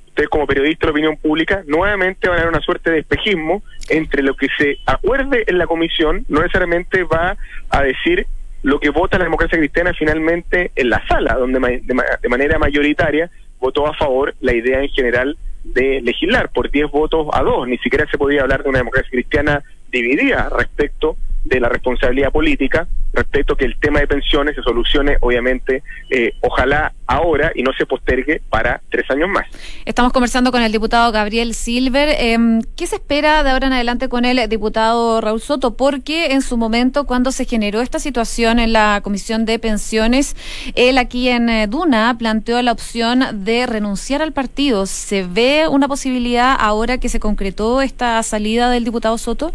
ustedes 0.07 0.27
como 0.27 0.45
periodistas 0.45 0.87
de 0.87 0.91
opinión 0.91 1.15
pública, 1.15 1.63
nuevamente 1.65 2.27
van 2.27 2.39
a 2.39 2.41
dar 2.41 2.49
una 2.49 2.59
suerte 2.59 2.91
de 2.91 2.99
espejismo 2.99 3.63
entre 3.87 4.23
lo 4.23 4.35
que 4.35 4.49
se 4.57 4.77
acuerde 4.85 5.45
en 5.47 5.57
la 5.57 5.67
comisión, 5.67 6.25
no 6.27 6.41
necesariamente 6.41 7.05
va 7.05 7.37
a 7.69 7.83
decir 7.83 8.27
lo 8.61 8.81
que 8.81 8.89
vota 8.89 9.17
la 9.17 9.23
democracia 9.23 9.57
cristiana 9.57 9.93
finalmente 9.93 10.73
en 10.75 10.89
la 10.89 11.01
sala, 11.07 11.35
donde 11.35 11.81
de, 11.81 12.27
manera 12.29 12.59
mayoritaria 12.59 13.29
votó 13.57 13.87
a 13.87 13.93
favor 13.93 14.35
la 14.41 14.53
idea 14.53 14.81
en 14.81 14.89
general 14.89 15.37
de 15.63 16.01
legislar 16.01 16.49
por 16.49 16.69
10 16.69 16.91
votos 16.91 17.27
a 17.31 17.41
2. 17.41 17.69
Ni 17.69 17.77
siquiera 17.77 18.05
se 18.11 18.17
podía 18.17 18.41
hablar 18.41 18.63
de 18.63 18.69
una 18.69 18.79
democracia 18.79 19.09
cristiana 19.09 19.63
dividida 19.89 20.49
respecto 20.49 21.15
de 21.45 21.59
la 21.59 21.69
responsabilidad 21.69 22.31
política 22.31 22.87
respecto 23.13 23.53
a 23.53 23.57
que 23.57 23.65
el 23.65 23.77
tema 23.79 23.99
de 23.99 24.07
pensiones 24.07 24.55
se 24.55 24.61
solucione, 24.61 25.17
obviamente, 25.21 25.83
eh, 26.09 26.33
ojalá 26.41 26.93
ahora 27.07 27.51
y 27.55 27.63
no 27.63 27.71
se 27.73 27.85
postergue 27.85 28.41
para 28.49 28.81
tres 28.89 29.09
años 29.09 29.29
más. 29.29 29.45
Estamos 29.85 30.11
conversando 30.11 30.51
con 30.51 30.61
el 30.61 30.71
diputado 30.71 31.11
Gabriel 31.11 31.53
Silver. 31.53 32.09
Em, 32.19 32.61
¿Qué 32.75 32.87
se 32.87 32.95
espera 32.95 33.43
de 33.43 33.51
ahora 33.51 33.67
en 33.67 33.73
adelante 33.73 34.09
con 34.09 34.25
el 34.25 34.49
diputado 34.49 35.21
Raúl 35.21 35.39
Soto? 35.39 35.77
Porque 35.77 36.33
en 36.33 36.41
su 36.41 36.57
momento, 36.57 37.05
cuando 37.05 37.31
se 37.31 37.45
generó 37.45 37.81
esta 37.81 37.99
situación 37.99 38.59
en 38.59 38.73
la 38.73 38.99
Comisión 39.03 39.45
de 39.45 39.59
Pensiones, 39.59 40.35
él 40.75 40.97
aquí 40.97 41.29
en 41.29 41.47
eh, 41.49 41.67
Duna 41.67 42.15
planteó 42.17 42.61
la 42.61 42.71
opción 42.71 43.23
de 43.45 43.65
renunciar 43.65 44.21
al 44.21 44.33
partido. 44.33 44.85
¿Se 44.87 45.23
ve 45.23 45.67
una 45.69 45.87
posibilidad 45.87 46.55
ahora 46.59 46.97
que 46.97 47.07
se 47.07 47.19
concretó 47.19 47.81
esta 47.81 48.21
salida 48.23 48.69
del 48.69 48.83
diputado 48.83 49.17
Soto? 49.17 49.53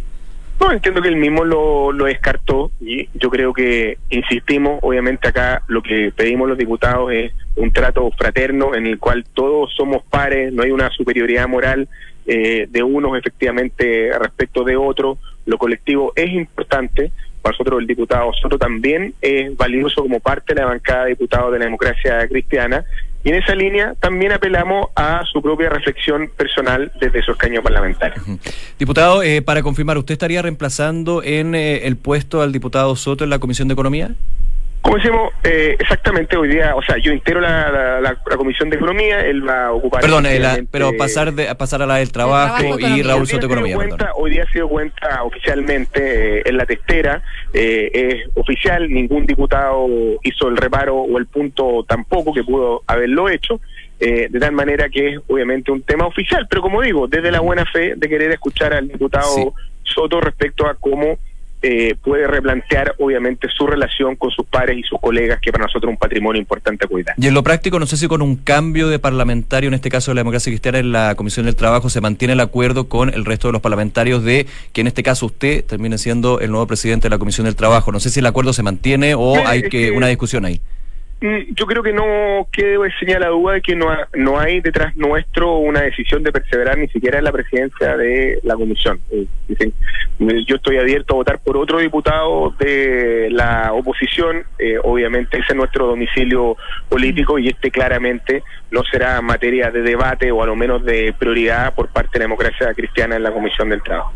No, 0.60 0.70
entiendo 0.72 1.00
que 1.00 1.08
él 1.08 1.16
mismo 1.16 1.44
lo, 1.44 1.90
lo 1.90 2.04
descartó 2.04 2.70
y 2.80 3.08
yo 3.14 3.30
creo 3.30 3.54
que, 3.54 3.96
insistimos, 4.10 4.78
obviamente 4.82 5.28
acá 5.28 5.62
lo 5.68 5.82
que 5.82 6.12
pedimos 6.14 6.48
los 6.48 6.58
diputados 6.58 7.10
es 7.12 7.32
un 7.56 7.72
trato 7.72 8.10
fraterno 8.10 8.74
en 8.74 8.86
el 8.86 8.98
cual 8.98 9.24
todos 9.32 9.72
somos 9.74 10.02
pares, 10.04 10.52
no 10.52 10.62
hay 10.62 10.70
una 10.70 10.90
superioridad 10.90 11.48
moral 11.48 11.88
eh, 12.26 12.66
de 12.70 12.82
unos 12.82 13.18
efectivamente 13.18 14.10
respecto 14.18 14.62
de 14.62 14.76
otros, 14.76 15.18
lo 15.46 15.56
colectivo 15.56 16.12
es 16.14 16.30
importante, 16.30 17.10
para 17.40 17.54
nosotros 17.54 17.80
el 17.80 17.86
diputado 17.86 18.30
Soto 18.34 18.58
también 18.58 19.14
es 19.22 19.56
valioso 19.56 20.02
como 20.02 20.20
parte 20.20 20.54
de 20.54 20.60
la 20.60 20.66
bancada 20.66 21.04
de 21.04 21.10
diputados 21.10 21.52
de 21.52 21.58
la 21.58 21.64
democracia 21.64 22.28
cristiana 22.28 22.84
y 23.22 23.28
en 23.28 23.34
esa 23.34 23.54
línea 23.54 23.94
también 24.00 24.32
apelamos 24.32 24.86
a 24.96 25.22
su 25.30 25.42
propia 25.42 25.68
reflexión 25.68 26.30
personal 26.36 26.90
desde 27.00 27.22
su 27.22 27.32
escaño 27.32 27.62
parlamentario. 27.62 28.22
Diputado, 28.78 29.22
eh, 29.22 29.42
para 29.42 29.62
confirmar, 29.62 29.98
¿usted 29.98 30.12
estaría 30.12 30.40
reemplazando 30.40 31.22
en 31.22 31.54
eh, 31.54 31.86
el 31.86 31.96
puesto 31.96 32.40
al 32.40 32.52
diputado 32.52 32.96
Soto 32.96 33.24
en 33.24 33.30
la 33.30 33.38
Comisión 33.38 33.68
de 33.68 33.74
Economía? 33.74 34.10
Como 34.82 34.96
decimos, 34.96 35.32
eh, 35.44 35.76
exactamente 35.78 36.38
hoy 36.38 36.48
día, 36.48 36.74
o 36.74 36.82
sea, 36.82 36.96
yo 36.96 37.12
integro 37.12 37.40
la, 37.40 38.00
la, 38.00 38.16
Comisión 38.36 38.70
de 38.70 38.76
Economía, 38.76 39.20
él 39.20 39.46
va 39.46 39.66
a 39.66 39.72
ocupar... 39.72 40.00
Perdón, 40.00 40.24
pero 40.70 40.96
pasar 40.96 41.34
de 41.34 41.54
pasar 41.54 41.82
a 41.82 41.86
la 41.86 41.96
del 41.96 42.10
trabajo, 42.10 42.78
y 42.78 43.02
Raúl 43.02 43.26
Soto 43.26 43.46
Economía. 43.46 43.76
hoy 44.16 44.30
día 44.30 44.44
ha 44.44 44.52
sido 44.52 44.68
cuenta 44.68 45.22
oficialmente 45.22 46.38
eh, 46.38 46.42
en 46.46 46.56
la 46.56 46.64
testera, 46.64 47.22
eh, 47.52 47.90
es 47.92 48.30
oficial, 48.36 48.88
ningún 48.88 49.26
diputado 49.26 49.86
hizo 50.22 50.48
el 50.48 50.56
reparo 50.56 50.96
o 50.96 51.18
el 51.18 51.26
punto 51.26 51.84
tampoco 51.86 52.32
que 52.32 52.42
pudo 52.42 52.82
haberlo 52.86 53.28
hecho. 53.28 53.60
de 53.98 54.30
tal 54.40 54.52
manera 54.52 54.88
que 54.88 55.10
es 55.10 55.20
obviamente 55.28 55.70
un 55.70 55.82
tema 55.82 56.06
oficial, 56.06 56.46
pero 56.48 56.62
como 56.62 56.80
digo, 56.80 57.06
desde 57.06 57.30
la 57.30 57.40
buena 57.40 57.66
fe 57.66 57.94
de 57.96 58.08
querer 58.08 58.30
escuchar 58.30 58.72
al 58.72 58.88
diputado 58.88 59.52
Soto 59.82 60.20
respecto 60.20 60.66
a 60.66 60.74
cómo 60.74 61.18
eh, 61.62 61.94
puede 62.02 62.26
replantear 62.26 62.94
obviamente 62.98 63.48
su 63.48 63.66
relación 63.66 64.16
con 64.16 64.30
sus 64.30 64.46
pares 64.46 64.78
y 64.78 64.82
sus 64.82 65.00
colegas, 65.00 65.40
que 65.40 65.52
para 65.52 65.64
nosotros 65.64 65.90
es 65.90 65.94
un 65.94 65.98
patrimonio 65.98 66.40
importante 66.40 66.86
a 66.86 66.88
cuidar. 66.88 67.14
Y 67.18 67.26
en 67.26 67.34
lo 67.34 67.42
práctico, 67.42 67.78
no 67.78 67.86
sé 67.86 67.96
si 67.96 68.08
con 68.08 68.22
un 68.22 68.36
cambio 68.36 68.88
de 68.88 68.98
parlamentario, 68.98 69.68
en 69.68 69.74
este 69.74 69.90
caso 69.90 70.10
de 70.10 70.16
la 70.16 70.20
democracia 70.20 70.50
cristiana, 70.50 70.78
en 70.78 70.92
la 70.92 71.14
Comisión 71.14 71.46
del 71.46 71.56
Trabajo, 71.56 71.90
se 71.90 72.00
mantiene 72.00 72.32
el 72.32 72.40
acuerdo 72.40 72.88
con 72.88 73.12
el 73.12 73.24
resto 73.24 73.48
de 73.48 73.52
los 73.52 73.62
parlamentarios 73.62 74.24
de 74.24 74.46
que 74.72 74.80
en 74.80 74.86
este 74.86 75.02
caso 75.02 75.26
usted 75.26 75.64
termine 75.64 75.98
siendo 75.98 76.40
el 76.40 76.50
nuevo 76.50 76.66
presidente 76.66 77.04
de 77.08 77.10
la 77.10 77.18
Comisión 77.18 77.44
del 77.44 77.56
Trabajo. 77.56 77.92
No 77.92 78.00
sé 78.00 78.10
si 78.10 78.20
el 78.20 78.26
acuerdo 78.26 78.52
se 78.52 78.62
mantiene 78.62 79.14
o 79.14 79.46
hay 79.46 79.62
que 79.68 79.90
una 79.90 80.06
discusión 80.06 80.44
ahí. 80.44 80.60
Mm, 81.22 81.52
yo 81.54 81.66
creo 81.66 81.82
que 81.82 81.92
no 81.92 82.48
quede 82.50 82.90
señal 82.98 83.20
la 83.20 83.28
duda 83.28 83.54
de 83.54 83.60
que 83.60 83.76
no, 83.76 83.88
no 84.14 84.40
hay 84.40 84.62
detrás 84.62 84.96
nuestro 84.96 85.58
una 85.58 85.82
decisión 85.82 86.22
de 86.22 86.32
perseverar 86.32 86.78
ni 86.78 86.88
siquiera 86.88 87.18
en 87.18 87.24
la 87.24 87.32
presidencia 87.32 87.94
de 87.96 88.40
la 88.42 88.54
comisión. 88.54 89.00
Eh, 89.10 89.26
dicen, 89.46 89.74
eh, 90.20 90.44
yo 90.46 90.56
estoy 90.56 90.78
abierto 90.78 91.12
a 91.12 91.16
votar 91.16 91.38
por 91.40 91.58
otro 91.58 91.78
diputado 91.78 92.54
de 92.58 93.28
la 93.30 93.70
oposición, 93.74 94.44
eh, 94.58 94.78
obviamente 94.82 95.38
ese 95.38 95.48
es 95.52 95.56
nuestro 95.56 95.88
domicilio 95.88 96.56
político 96.88 97.38
y 97.38 97.48
este 97.48 97.70
claramente 97.70 98.42
no 98.70 98.82
será 98.84 99.20
materia 99.20 99.70
de 99.70 99.82
debate 99.82 100.32
o 100.32 100.42
a 100.42 100.46
lo 100.46 100.56
menos 100.56 100.82
de 100.84 101.14
prioridad 101.18 101.74
por 101.74 101.88
parte 101.88 102.12
de 102.14 102.20
la 102.20 102.24
democracia 102.24 102.72
cristiana 102.72 103.16
en 103.16 103.24
la 103.24 103.32
Comisión 103.32 103.68
del 103.68 103.82
Trabajo. 103.82 104.14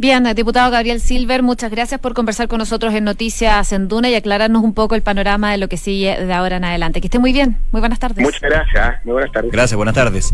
Bien, 0.00 0.24
diputado 0.34 0.70
Gabriel 0.70 0.98
Silver, 0.98 1.42
muchas 1.42 1.70
gracias 1.70 2.00
por 2.00 2.14
conversar 2.14 2.48
con 2.48 2.56
nosotros 2.56 2.94
en 2.94 3.04
Noticias 3.04 3.70
en 3.74 3.86
Duna 3.86 4.08
y 4.08 4.14
aclararnos 4.14 4.64
un 4.64 4.72
poco 4.72 4.94
el 4.94 5.02
panorama 5.02 5.52
de 5.52 5.58
lo 5.58 5.68
que 5.68 5.76
sigue 5.76 6.24
de 6.24 6.32
ahora 6.32 6.56
en 6.56 6.64
adelante. 6.64 7.02
Que 7.02 7.08
esté 7.08 7.18
muy 7.18 7.34
bien. 7.34 7.58
Muy 7.70 7.80
buenas 7.80 7.98
tardes. 7.98 8.24
Muchas 8.24 8.40
gracias. 8.40 9.04
Muy 9.04 9.12
buenas 9.12 9.30
tardes. 9.30 9.52
Gracias, 9.52 9.76
buenas 9.76 9.94
tardes. 9.94 10.32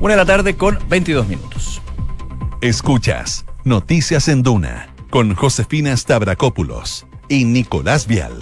Una 0.00 0.14
de 0.14 0.16
la 0.16 0.24
tarde 0.24 0.56
con 0.56 0.80
22 0.88 1.28
minutos. 1.28 1.80
Escuchas 2.60 3.46
Noticias 3.62 4.26
en 4.26 4.42
Duna 4.42 4.88
con 5.10 5.36
Josefina 5.36 5.96
Stavrakopoulos 5.96 7.06
y 7.28 7.44
Nicolás 7.44 8.08
Vial. 8.08 8.32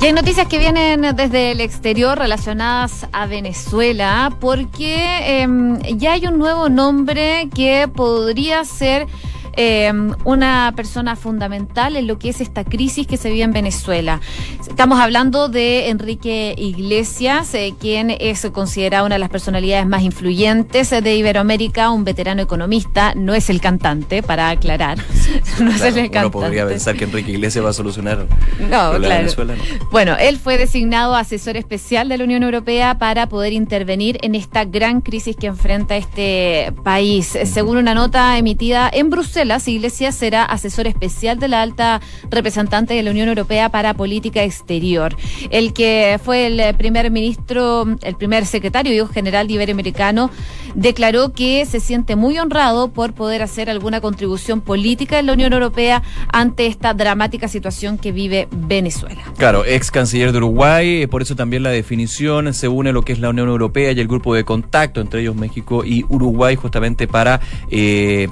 Y 0.00 0.06
hay 0.06 0.14
noticias 0.14 0.46
que 0.46 0.58
vienen 0.58 1.02
desde 1.14 1.50
el 1.50 1.60
exterior 1.60 2.18
relacionadas 2.18 3.06
a 3.12 3.26
Venezuela, 3.26 4.34
porque 4.40 5.42
em, 5.42 5.78
ya 5.98 6.12
hay 6.12 6.26
un 6.26 6.38
nuevo 6.38 6.70
nombre 6.70 7.50
que 7.54 7.88
podría 7.94 8.64
ser 8.64 9.06
eh, 9.56 9.92
una 10.24 10.72
persona 10.76 11.16
fundamental 11.16 11.96
en 11.96 12.06
lo 12.06 12.18
que 12.18 12.30
es 12.30 12.40
esta 12.40 12.64
crisis 12.64 13.06
que 13.06 13.16
se 13.16 13.30
vive 13.30 13.44
en 13.44 13.52
Venezuela. 13.52 14.20
Estamos 14.68 15.00
hablando 15.00 15.48
de 15.48 15.88
Enrique 15.88 16.54
Iglesias, 16.56 17.54
eh, 17.54 17.74
quien 17.78 18.10
es 18.10 18.46
considerado 18.52 19.06
una 19.06 19.16
de 19.16 19.20
las 19.20 19.30
personalidades 19.30 19.86
más 19.86 20.02
influyentes 20.02 20.90
de 20.90 21.16
Iberoamérica, 21.16 21.90
un 21.90 22.04
veterano 22.04 22.42
economista, 22.42 23.14
no 23.14 23.34
es 23.34 23.50
el 23.50 23.60
cantante, 23.60 24.22
para 24.22 24.50
aclarar. 24.50 24.98
no 25.60 25.70
es 25.70 25.80
el 25.82 25.94
cantante. 26.10 26.18
Uno 26.18 26.30
podría 26.30 26.66
pensar 26.66 26.96
que 26.96 27.04
Enrique 27.04 27.32
Iglesias 27.32 27.64
va 27.64 27.70
a 27.70 27.72
solucionar 27.72 28.26
no, 28.58 28.98
Venezuela. 28.98 29.54
Bueno, 29.90 30.16
él 30.18 30.38
fue 30.38 30.58
designado 30.58 31.14
asesor 31.14 31.56
especial 31.56 32.08
de 32.08 32.18
la 32.18 32.24
Unión 32.24 32.42
Europea 32.42 32.98
para 32.98 33.28
poder 33.28 33.52
intervenir 33.52 34.18
en 34.22 34.34
esta 34.34 34.64
gran 34.64 35.00
crisis 35.00 35.36
que 35.36 35.46
enfrenta 35.46 35.96
este 35.96 36.72
país. 36.84 37.38
Según 37.44 37.76
una 37.76 37.94
nota 37.94 38.38
emitida 38.38 38.90
en 38.92 39.10
Bruselas, 39.10 39.39
Bruselas, 39.40 39.68
Iglesias 39.68 40.14
será 40.16 40.44
asesor 40.44 40.86
especial 40.86 41.38
de 41.38 41.48
la 41.48 41.62
alta 41.62 42.02
representante 42.30 42.92
de 42.92 43.02
la 43.02 43.10
Unión 43.10 43.26
Europea 43.26 43.70
para 43.70 43.94
Política 43.94 44.42
Exterior. 44.42 45.16
El 45.48 45.72
que 45.72 46.20
fue 46.22 46.46
el 46.46 46.76
primer 46.76 47.10
ministro, 47.10 47.86
el 48.02 48.16
primer 48.16 48.44
secretario 48.44 49.06
general 49.06 49.50
Iberoamericano, 49.50 50.30
declaró 50.74 51.32
que 51.32 51.64
se 51.64 51.80
siente 51.80 52.16
muy 52.16 52.38
honrado 52.38 52.88
por 52.88 53.14
poder 53.14 53.40
hacer 53.40 53.70
alguna 53.70 54.02
contribución 54.02 54.60
política 54.60 55.18
en 55.18 55.24
la 55.24 55.32
Unión 55.32 55.54
Europea 55.54 56.02
ante 56.30 56.66
esta 56.66 56.92
dramática 56.92 57.48
situación 57.48 57.96
que 57.96 58.12
vive 58.12 58.46
Venezuela. 58.50 59.22
Claro, 59.38 59.64
ex 59.64 59.90
canciller 59.90 60.32
de 60.32 60.38
Uruguay, 60.38 61.06
por 61.06 61.22
eso 61.22 61.34
también 61.34 61.62
la 61.62 61.70
definición 61.70 62.52
se 62.52 62.68
une 62.68 62.90
a 62.90 62.92
lo 62.92 63.00
que 63.06 63.14
es 63.14 63.20
la 63.20 63.30
Unión 63.30 63.48
Europea 63.48 63.92
y 63.92 64.00
el 64.00 64.06
grupo 64.06 64.34
de 64.34 64.44
contacto 64.44 65.00
entre 65.00 65.22
ellos 65.22 65.34
México 65.34 65.82
y 65.82 66.04
Uruguay 66.10 66.56
justamente 66.56 67.08
para 67.08 67.40
eh, 67.70 68.28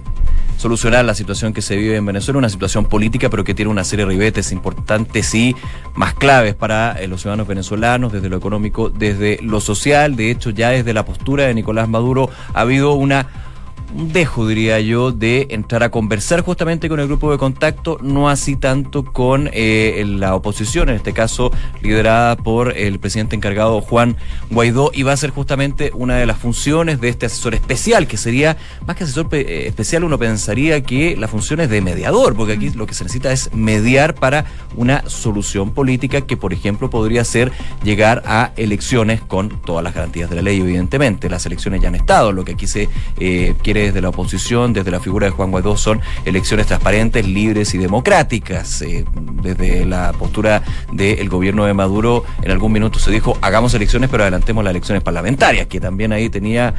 solucionar 0.58 1.04
la 1.04 1.14
situación 1.14 1.54
que 1.54 1.62
se 1.62 1.76
vive 1.76 1.96
en 1.96 2.04
Venezuela, 2.04 2.38
una 2.38 2.48
situación 2.50 2.84
política, 2.84 3.30
pero 3.30 3.44
que 3.44 3.54
tiene 3.54 3.70
una 3.70 3.84
serie 3.84 4.04
de 4.04 4.10
ribetes 4.10 4.52
importantes 4.52 5.34
y 5.34 5.56
más 5.94 6.14
claves 6.14 6.54
para 6.54 7.00
eh, 7.00 7.06
los 7.06 7.22
ciudadanos 7.22 7.46
venezolanos, 7.46 8.12
desde 8.12 8.28
lo 8.28 8.36
económico, 8.36 8.90
desde 8.90 9.38
lo 9.40 9.60
social. 9.60 10.16
De 10.16 10.30
hecho, 10.30 10.50
ya 10.50 10.70
desde 10.70 10.92
la 10.92 11.04
postura 11.04 11.44
de 11.44 11.54
Nicolás 11.54 11.88
Maduro 11.88 12.28
ha 12.52 12.60
habido 12.60 12.92
una 12.94 13.47
dejo, 13.94 14.46
diría 14.46 14.80
yo, 14.80 15.12
de 15.12 15.48
entrar 15.50 15.82
a 15.82 15.90
conversar 15.90 16.42
justamente 16.42 16.88
con 16.88 17.00
el 17.00 17.06
grupo 17.06 17.30
de 17.30 17.38
contacto, 17.38 17.98
no 18.02 18.28
así 18.28 18.56
tanto 18.56 19.04
con 19.04 19.50
eh, 19.52 20.04
la 20.06 20.34
oposición, 20.34 20.88
en 20.88 20.96
este 20.96 21.12
caso 21.12 21.50
liderada 21.80 22.36
por 22.36 22.76
el 22.76 22.98
presidente 22.98 23.36
encargado 23.36 23.80
Juan 23.80 24.16
Guaidó, 24.50 24.90
y 24.92 25.02
va 25.02 25.12
a 25.12 25.16
ser 25.16 25.30
justamente 25.30 25.90
una 25.94 26.16
de 26.16 26.26
las 26.26 26.38
funciones 26.38 27.00
de 27.00 27.08
este 27.08 27.26
asesor 27.26 27.54
especial, 27.54 28.06
que 28.06 28.16
sería, 28.16 28.56
más 28.86 28.96
que 28.96 29.04
asesor 29.04 29.28
eh, 29.32 29.64
especial, 29.66 30.04
uno 30.04 30.18
pensaría 30.18 30.82
que 30.82 31.16
la 31.16 31.28
función 31.28 31.60
es 31.60 31.70
de 31.70 31.80
mediador, 31.80 32.34
porque 32.34 32.54
aquí 32.54 32.70
lo 32.70 32.86
que 32.86 32.94
se 32.94 33.04
necesita 33.04 33.32
es 33.32 33.52
mediar 33.54 34.14
para 34.14 34.44
una 34.76 35.08
solución 35.08 35.70
política 35.70 36.22
que, 36.22 36.36
por 36.36 36.52
ejemplo, 36.52 36.90
podría 36.90 37.24
ser 37.24 37.52
llegar 37.82 38.22
a 38.26 38.52
elecciones 38.56 39.20
con 39.20 39.60
todas 39.62 39.82
las 39.82 39.94
garantías 39.94 40.30
de 40.30 40.36
la 40.36 40.42
ley, 40.42 40.60
evidentemente. 40.60 41.28
Las 41.28 41.46
elecciones 41.46 41.80
ya 41.80 41.88
han 41.88 41.94
estado, 41.94 42.32
lo 42.32 42.44
que 42.44 42.52
aquí 42.52 42.66
se 42.66 42.88
eh, 43.18 43.54
quiere 43.62 43.77
desde 43.86 44.00
la 44.00 44.10
oposición, 44.10 44.72
desde 44.72 44.90
la 44.90 45.00
figura 45.00 45.26
de 45.26 45.32
Juan 45.32 45.50
Guaidó, 45.50 45.76
son 45.76 46.00
elecciones 46.24 46.66
transparentes, 46.66 47.26
libres 47.26 47.74
y 47.74 47.78
democráticas. 47.78 48.82
Eh, 48.82 49.04
desde 49.42 49.84
la 49.84 50.12
postura 50.12 50.62
del 50.92 51.28
gobierno 51.28 51.64
de 51.64 51.74
Maduro, 51.74 52.24
en 52.42 52.50
algún 52.50 52.72
minuto 52.72 52.98
se 52.98 53.10
dijo, 53.10 53.38
hagamos 53.40 53.74
elecciones, 53.74 54.10
pero 54.10 54.24
adelantemos 54.24 54.64
las 54.64 54.72
elecciones 54.72 55.02
parlamentarias, 55.02 55.66
que 55.66 55.80
también 55.80 56.12
ahí 56.12 56.28
tenía 56.28 56.74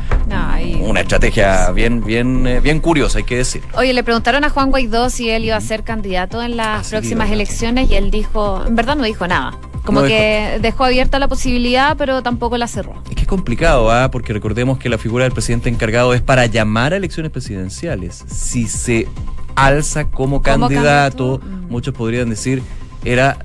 una 0.81 1.01
estrategia 1.01 1.71
bien, 1.71 2.03
bien, 2.03 2.47
eh, 2.47 2.59
bien 2.59 2.79
curiosa, 2.79 3.19
hay 3.19 3.23
que 3.23 3.37
decir. 3.37 3.63
Oye, 3.73 3.93
le 3.93 4.03
preguntaron 4.03 4.43
a 4.43 4.49
Juan 4.49 4.69
Guaidó 4.69 5.09
si 5.09 5.29
él 5.29 5.45
iba 5.45 5.55
a 5.55 5.61
ser 5.61 5.83
candidato 5.83 6.41
en 6.41 6.57
las 6.57 6.87
ah, 6.87 6.89
próximas 6.89 7.31
elecciones 7.31 7.89
y 7.89 7.95
él 7.95 8.11
dijo, 8.11 8.63
en 8.65 8.75
verdad 8.75 8.95
no 8.95 9.03
dijo 9.03 9.27
nada. 9.27 9.57
Como 9.83 10.03
que 10.03 10.59
dejó 10.61 10.85
abierta 10.85 11.17
la 11.17 11.27
posibilidad, 11.27 11.97
pero 11.97 12.21
tampoco 12.21 12.57
la 12.57 12.67
cerró. 12.67 12.93
Es 13.09 13.15
que 13.15 13.21
es 13.21 13.27
complicado, 13.27 13.89
¿ah? 13.91 14.11
porque 14.11 14.33
recordemos 14.33 14.77
que 14.77 14.87
la 14.87 14.99
figura 14.99 15.23
del 15.23 15.33
presidente 15.33 15.69
encargado 15.69 16.13
es 16.13 16.21
para 16.21 16.45
llamar 16.45 16.88
a 16.93 16.97
elecciones 16.97 17.31
presidenciales. 17.31 18.23
Si 18.27 18.67
se 18.67 19.07
alza 19.55 20.09
como, 20.09 20.41
candidato, 20.41 21.39
mm. 21.43 21.71
muchos 21.71 21.93
podrían 21.93 22.29
decir, 22.29 22.61
era 23.03 23.37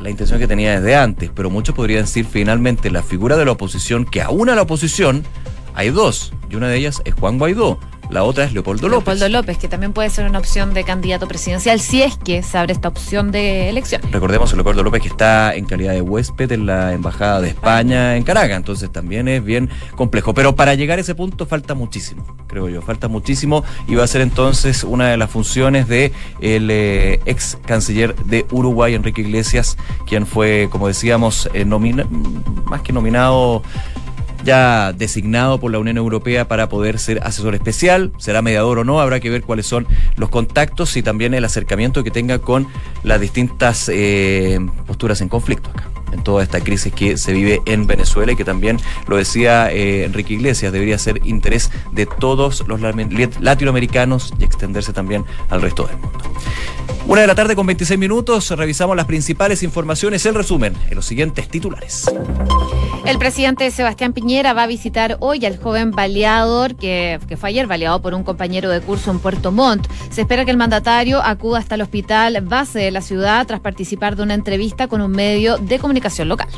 la 0.00 0.10
intención 0.10 0.38
que 0.38 0.46
tenía 0.46 0.80
desde 0.80 0.96
antes, 0.96 1.30
pero 1.34 1.50
muchos 1.50 1.74
podrían 1.74 2.02
decir 2.02 2.24
finalmente 2.24 2.90
la 2.90 3.02
figura 3.02 3.36
de 3.36 3.44
la 3.44 3.52
oposición, 3.52 4.04
que 4.04 4.22
aún 4.22 4.48
a 4.48 4.54
la 4.54 4.62
oposición 4.62 5.22
hay 5.74 5.90
dos, 5.90 6.32
y 6.48 6.56
una 6.56 6.68
de 6.68 6.76
ellas 6.76 7.02
es 7.04 7.14
Juan 7.14 7.38
Guaidó. 7.38 7.78
La 8.10 8.24
otra 8.24 8.44
es 8.44 8.52
Leopoldo 8.52 8.88
López. 8.88 9.06
Leopoldo 9.06 9.28
López, 9.28 9.58
que 9.58 9.68
también 9.68 9.92
puede 9.92 10.10
ser 10.10 10.26
una 10.26 10.40
opción 10.40 10.74
de 10.74 10.82
candidato 10.82 11.28
presidencial 11.28 11.78
si 11.78 12.02
es 12.02 12.16
que 12.16 12.42
se 12.42 12.58
abre 12.58 12.72
esta 12.72 12.88
opción 12.88 13.30
de 13.30 13.68
elección. 13.68 14.02
Recordemos 14.10 14.52
a 14.52 14.56
Leopoldo 14.56 14.82
López 14.82 15.02
que 15.02 15.08
está 15.08 15.54
en 15.54 15.64
calidad 15.64 15.92
de 15.92 16.00
huésped 16.00 16.50
en 16.50 16.66
la 16.66 16.92
Embajada 16.92 17.40
de 17.40 17.48
España 17.48 18.16
en 18.16 18.24
Caracas, 18.24 18.56
entonces 18.56 18.90
también 18.90 19.28
es 19.28 19.44
bien 19.44 19.70
complejo. 19.94 20.34
Pero 20.34 20.56
para 20.56 20.74
llegar 20.74 20.98
a 20.98 21.02
ese 21.02 21.14
punto 21.14 21.46
falta 21.46 21.74
muchísimo, 21.74 22.24
creo 22.48 22.68
yo, 22.68 22.82
falta 22.82 23.06
muchísimo 23.06 23.62
y 23.86 23.94
va 23.94 24.02
a 24.02 24.08
ser 24.08 24.22
entonces 24.22 24.82
una 24.82 25.08
de 25.08 25.16
las 25.16 25.30
funciones 25.30 25.86
de 25.86 26.12
el 26.40 26.68
eh, 26.68 27.20
ex 27.26 27.58
canciller 27.64 28.16
de 28.16 28.44
Uruguay, 28.50 28.94
Enrique 28.94 29.20
Iglesias, 29.20 29.76
quien 30.08 30.26
fue, 30.26 30.68
como 30.70 30.88
decíamos, 30.88 31.48
eh, 31.54 31.64
más 31.64 32.80
que 32.82 32.92
nominado 32.92 33.62
ya 34.44 34.92
designado 34.92 35.60
por 35.60 35.72
la 35.72 35.78
Unión 35.78 35.96
Europea 35.96 36.48
para 36.48 36.68
poder 36.68 36.98
ser 36.98 37.20
asesor 37.22 37.54
especial. 37.54 38.12
Será 38.18 38.42
mediador 38.42 38.78
o 38.78 38.84
no, 38.84 39.00
habrá 39.00 39.20
que 39.20 39.30
ver 39.30 39.42
cuáles 39.42 39.66
son 39.66 39.86
los 40.16 40.30
contactos 40.30 40.96
y 40.96 41.02
también 41.02 41.34
el 41.34 41.44
acercamiento 41.44 42.04
que 42.04 42.10
tenga 42.10 42.38
con 42.38 42.66
las 43.02 43.20
distintas 43.20 43.88
eh, 43.92 44.58
posturas 44.86 45.20
en 45.20 45.28
conflicto 45.28 45.70
acá 45.70 45.90
en 46.12 46.22
toda 46.22 46.42
esta 46.42 46.60
crisis 46.60 46.92
que 46.92 47.16
se 47.16 47.32
vive 47.32 47.60
en 47.66 47.86
Venezuela 47.86 48.32
y 48.32 48.36
que 48.36 48.44
también 48.44 48.78
lo 49.06 49.16
decía 49.16 49.70
eh, 49.72 50.04
Enrique 50.04 50.34
Iglesias, 50.34 50.72
debería 50.72 50.98
ser 50.98 51.20
interés 51.24 51.70
de 51.92 52.06
todos 52.06 52.64
los 52.66 52.80
latinoamericanos 52.80 54.34
y 54.38 54.44
extenderse 54.44 54.92
también 54.92 55.24
al 55.48 55.62
resto 55.62 55.84
del 55.84 55.98
mundo. 55.98 56.19
Una 57.06 57.22
de 57.22 57.26
la 57.26 57.34
tarde 57.34 57.56
con 57.56 57.66
26 57.66 57.98
minutos, 57.98 58.50
revisamos 58.50 58.94
las 58.96 59.06
principales 59.06 59.62
informaciones, 59.62 60.24
el 60.26 60.34
resumen 60.34 60.74
en 60.88 60.94
los 60.94 61.06
siguientes 61.06 61.48
titulares. 61.48 62.04
El 63.04 63.18
presidente 63.18 63.70
Sebastián 63.70 64.12
Piñera 64.12 64.52
va 64.52 64.64
a 64.64 64.66
visitar 64.66 65.16
hoy 65.20 65.44
al 65.44 65.58
joven 65.58 65.90
baleador 65.90 66.76
que, 66.76 67.18
que 67.26 67.36
fue 67.36 67.48
ayer 67.48 67.66
baleado 67.66 68.00
por 68.02 68.14
un 68.14 68.22
compañero 68.22 68.68
de 68.68 68.80
curso 68.80 69.10
en 69.10 69.18
Puerto 69.18 69.50
Montt. 69.50 69.88
Se 70.10 70.20
espera 70.20 70.44
que 70.44 70.50
el 70.50 70.56
mandatario 70.56 71.20
acuda 71.20 71.58
hasta 71.58 71.74
el 71.74 71.80
hospital 71.80 72.40
base 72.42 72.78
de 72.78 72.90
la 72.90 73.00
ciudad 73.00 73.46
tras 73.46 73.60
participar 73.60 74.14
de 74.14 74.22
una 74.22 74.34
entrevista 74.34 74.86
con 74.86 75.00
un 75.00 75.10
medio 75.10 75.56
de 75.58 75.78
comunicación 75.78 76.28
local. 76.28 76.48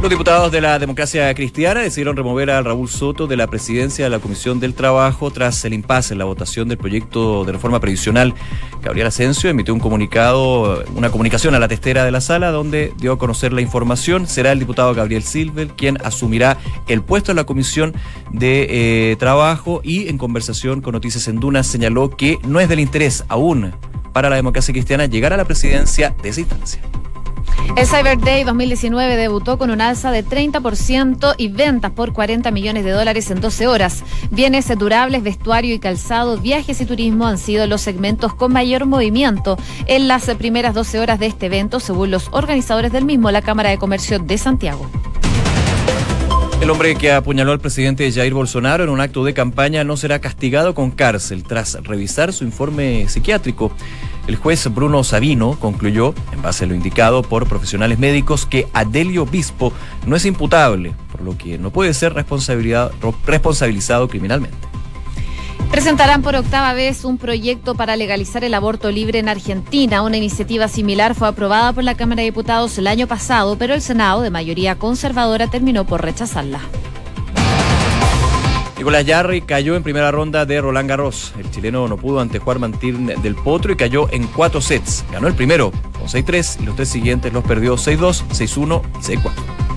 Los 0.00 0.10
diputados 0.10 0.52
de 0.52 0.60
la 0.60 0.78
democracia 0.78 1.34
cristiana 1.34 1.80
decidieron 1.80 2.16
remover 2.16 2.50
a 2.52 2.62
Raúl 2.62 2.88
Soto 2.88 3.26
de 3.26 3.36
la 3.36 3.48
presidencia 3.48 4.04
de 4.04 4.10
la 4.10 4.20
Comisión 4.20 4.60
del 4.60 4.72
Trabajo 4.72 5.32
tras 5.32 5.64
el 5.64 5.74
impasse 5.74 6.14
en 6.14 6.18
la 6.18 6.24
votación 6.24 6.68
del 6.68 6.78
proyecto 6.78 7.44
de 7.44 7.50
reforma 7.50 7.80
previsional. 7.80 8.32
Gabriel 8.80 9.08
Asensio 9.08 9.50
emitió 9.50 9.74
un 9.74 9.80
comunicado, 9.80 10.84
una 10.94 11.10
comunicación 11.10 11.56
a 11.56 11.58
la 11.58 11.66
testera 11.66 12.04
de 12.04 12.12
la 12.12 12.20
sala 12.20 12.52
donde 12.52 12.94
dio 12.96 13.12
a 13.12 13.18
conocer 13.18 13.52
la 13.52 13.60
información. 13.60 14.28
Será 14.28 14.52
el 14.52 14.60
diputado 14.60 14.94
Gabriel 14.94 15.24
Silver 15.24 15.66
quien 15.70 15.98
asumirá 16.04 16.58
el 16.86 17.02
puesto 17.02 17.32
en 17.32 17.36
la 17.36 17.44
Comisión 17.44 17.92
de 18.30 19.10
eh, 19.10 19.16
Trabajo 19.16 19.80
y 19.82 20.08
en 20.08 20.16
conversación 20.16 20.80
con 20.80 20.92
Noticias 20.92 21.26
en 21.26 21.40
Dunas 21.40 21.66
señaló 21.66 22.10
que 22.10 22.38
no 22.46 22.60
es 22.60 22.68
del 22.68 22.78
interés 22.78 23.24
aún 23.26 23.72
para 24.12 24.30
la 24.30 24.36
democracia 24.36 24.72
cristiana 24.72 25.06
llegar 25.06 25.32
a 25.32 25.36
la 25.36 25.44
presidencia 25.44 26.14
de 26.22 26.28
esa 26.28 26.40
instancia. 26.40 26.82
El 27.76 27.86
Cyber 27.86 28.18
Day 28.18 28.44
2019 28.44 29.16
debutó 29.16 29.56
con 29.58 29.70
un 29.70 29.80
alza 29.80 30.10
de 30.10 30.24
30% 30.24 31.34
y 31.38 31.48
ventas 31.48 31.92
por 31.92 32.12
40 32.12 32.50
millones 32.50 32.84
de 32.84 32.90
dólares 32.90 33.30
en 33.30 33.40
12 33.40 33.68
horas. 33.68 34.02
Bienes 34.30 34.66
durables, 34.76 35.22
vestuario 35.22 35.74
y 35.74 35.78
calzado, 35.78 36.38
viajes 36.38 36.80
y 36.80 36.86
turismo 36.86 37.26
han 37.26 37.38
sido 37.38 37.66
los 37.66 37.80
segmentos 37.80 38.34
con 38.34 38.52
mayor 38.52 38.86
movimiento 38.86 39.56
en 39.86 40.08
las 40.08 40.26
primeras 40.36 40.74
12 40.74 40.98
horas 40.98 41.18
de 41.18 41.26
este 41.26 41.46
evento, 41.46 41.80
según 41.80 42.10
los 42.10 42.28
organizadores 42.32 42.92
del 42.92 43.04
mismo, 43.04 43.30
la 43.30 43.42
Cámara 43.42 43.70
de 43.70 43.78
Comercio 43.78 44.18
de 44.18 44.38
Santiago. 44.38 44.88
El 46.60 46.70
hombre 46.70 46.96
que 46.96 47.12
apuñaló 47.12 47.52
al 47.52 47.60
presidente 47.60 48.10
Jair 48.10 48.34
Bolsonaro 48.34 48.82
en 48.82 48.90
un 48.90 49.00
acto 49.00 49.24
de 49.24 49.32
campaña 49.32 49.84
no 49.84 49.96
será 49.96 50.18
castigado 50.20 50.74
con 50.74 50.90
cárcel 50.90 51.44
tras 51.44 51.74
revisar 51.84 52.32
su 52.32 52.44
informe 52.44 53.08
psiquiátrico. 53.08 53.70
El 54.26 54.36
juez 54.36 54.66
Bruno 54.74 55.04
Sabino 55.04 55.56
concluyó, 55.58 56.14
en 56.32 56.42
base 56.42 56.64
a 56.64 56.66
lo 56.66 56.74
indicado 56.74 57.22
por 57.22 57.48
profesionales 57.48 57.98
médicos, 57.98 58.44
que 58.44 58.66
Adelio 58.74 59.24
Bispo 59.24 59.72
no 60.04 60.16
es 60.16 60.26
imputable, 60.26 60.94
por 61.12 61.22
lo 61.22 61.38
que 61.38 61.58
no 61.58 61.70
puede 61.70 61.94
ser 61.94 62.12
responsabilizado 62.12 64.08
criminalmente. 64.08 64.67
Presentarán 65.70 66.22
por 66.22 66.34
octava 66.34 66.72
vez 66.72 67.04
un 67.04 67.18
proyecto 67.18 67.74
para 67.74 67.94
legalizar 67.94 68.42
el 68.42 68.54
aborto 68.54 68.90
libre 68.90 69.18
en 69.18 69.28
Argentina. 69.28 70.02
Una 70.02 70.16
iniciativa 70.16 70.66
similar 70.66 71.14
fue 71.14 71.28
aprobada 71.28 71.72
por 71.72 71.84
la 71.84 71.94
Cámara 71.94 72.22
de 72.22 72.26
Diputados 72.26 72.76
el 72.78 72.86
año 72.86 73.06
pasado, 73.06 73.56
pero 73.58 73.74
el 73.74 73.82
Senado, 73.82 74.22
de 74.22 74.30
mayoría 74.30 74.76
conservadora, 74.76 75.46
terminó 75.48 75.84
por 75.84 76.02
rechazarla. 76.02 76.60
Nicolás 78.78 79.04
Yarri 79.04 79.42
cayó 79.42 79.74
en 79.74 79.82
primera 79.82 80.10
ronda 80.10 80.46
de 80.46 80.60
Roland 80.60 80.88
Garros. 80.88 81.34
El 81.38 81.50
chileno 81.50 81.86
no 81.88 81.96
pudo 81.96 82.20
ante 82.20 82.38
Juan 82.38 82.60
Martín 82.60 83.06
del 83.06 83.34
Potro 83.34 83.72
y 83.72 83.76
cayó 83.76 84.08
en 84.12 84.26
cuatro 84.28 84.60
sets. 84.60 85.04
Ganó 85.12 85.26
el 85.26 85.34
primero 85.34 85.72
con 85.98 86.06
6-3 86.06 86.62
y 86.62 86.64
los 86.64 86.76
tres 86.76 86.88
siguientes 86.88 87.32
los 87.32 87.44
perdió 87.44 87.74
6-2, 87.74 88.24
6-1 88.28 88.82
y 89.00 89.16
6-4. 89.16 89.67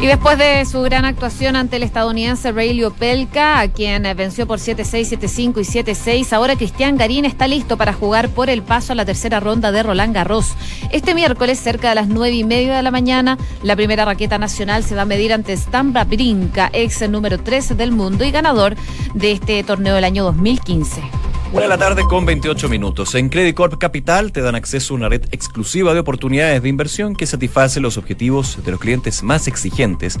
Y 0.00 0.06
después 0.06 0.36
de 0.36 0.64
su 0.66 0.82
gran 0.82 1.04
actuación 1.04 1.56
ante 1.56 1.76
el 1.76 1.82
estadounidense 1.82 2.52
Ray 2.52 2.82
Opelka, 2.84 3.60
a 3.60 3.68
quien 3.68 4.02
venció 4.16 4.46
por 4.46 4.58
7-6, 4.58 5.18
7-5 5.18 5.60
y 5.60 5.82
7-6, 5.82 6.32
ahora 6.32 6.56
Cristian 6.56 6.98
Garín 6.98 7.24
está 7.24 7.46
listo 7.46 7.76
para 7.76 7.94
jugar 7.94 8.28
por 8.28 8.50
el 8.50 8.62
paso 8.62 8.92
a 8.92 8.96
la 8.96 9.04
tercera 9.04 9.40
ronda 9.40 9.72
de 9.72 9.82
Roland 9.82 10.14
Garros. 10.14 10.52
Este 10.90 11.14
miércoles, 11.14 11.58
cerca 11.58 11.88
de 11.88 11.94
las 11.94 12.08
9 12.08 12.36
y 12.36 12.44
media 12.44 12.76
de 12.76 12.82
la 12.82 12.90
mañana, 12.90 13.38
la 13.62 13.76
primera 13.76 14.04
raqueta 14.04 14.36
nacional 14.36 14.84
se 14.84 14.94
va 14.94 15.02
a 15.02 15.06
medir 15.06 15.32
ante 15.32 15.56
Stamba 15.56 16.04
Brinca, 16.04 16.70
ex 16.72 17.08
número 17.08 17.38
13 17.38 17.74
del 17.74 17.92
mundo 17.92 18.24
y 18.24 18.30
ganador 18.30 18.76
de 19.14 19.32
este 19.32 19.62
torneo 19.64 19.94
del 19.94 20.04
año 20.04 20.24
2015. 20.24 21.33
Una 21.54 21.62
de 21.62 21.68
la 21.68 21.78
tarde 21.78 22.02
con 22.02 22.26
28 22.26 22.68
minutos. 22.68 23.14
En 23.14 23.28
Credit 23.28 23.54
Corp 23.54 23.78
Capital 23.78 24.32
te 24.32 24.40
dan 24.40 24.56
acceso 24.56 24.92
a 24.92 24.96
una 24.96 25.08
red 25.08 25.22
exclusiva 25.30 25.94
de 25.94 26.00
oportunidades 26.00 26.60
de 26.60 26.68
inversión 26.68 27.14
que 27.14 27.28
satisface 27.28 27.78
los 27.78 27.96
objetivos 27.96 28.58
de 28.64 28.72
los 28.72 28.80
clientes 28.80 29.22
más 29.22 29.46
exigentes. 29.46 30.18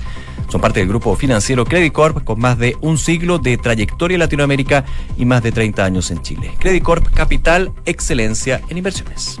Son 0.48 0.60
parte 0.60 0.78
del 0.78 0.88
grupo 0.88 1.16
financiero 1.16 1.64
Credit 1.64 1.92
Corp 1.92 2.22
con 2.22 2.38
más 2.38 2.56
de 2.56 2.76
un 2.82 2.98
siglo 2.98 3.40
de 3.40 3.58
trayectoria 3.58 4.14
en 4.14 4.20
Latinoamérica 4.20 4.84
y 5.18 5.24
más 5.24 5.42
de 5.42 5.50
30 5.50 5.84
años 5.84 6.12
en 6.12 6.22
Chile. 6.22 6.52
Credit 6.60 6.84
Corp 6.84 7.12
Capital, 7.12 7.72
excelencia 7.84 8.60
en 8.68 8.78
inversiones. 8.78 9.40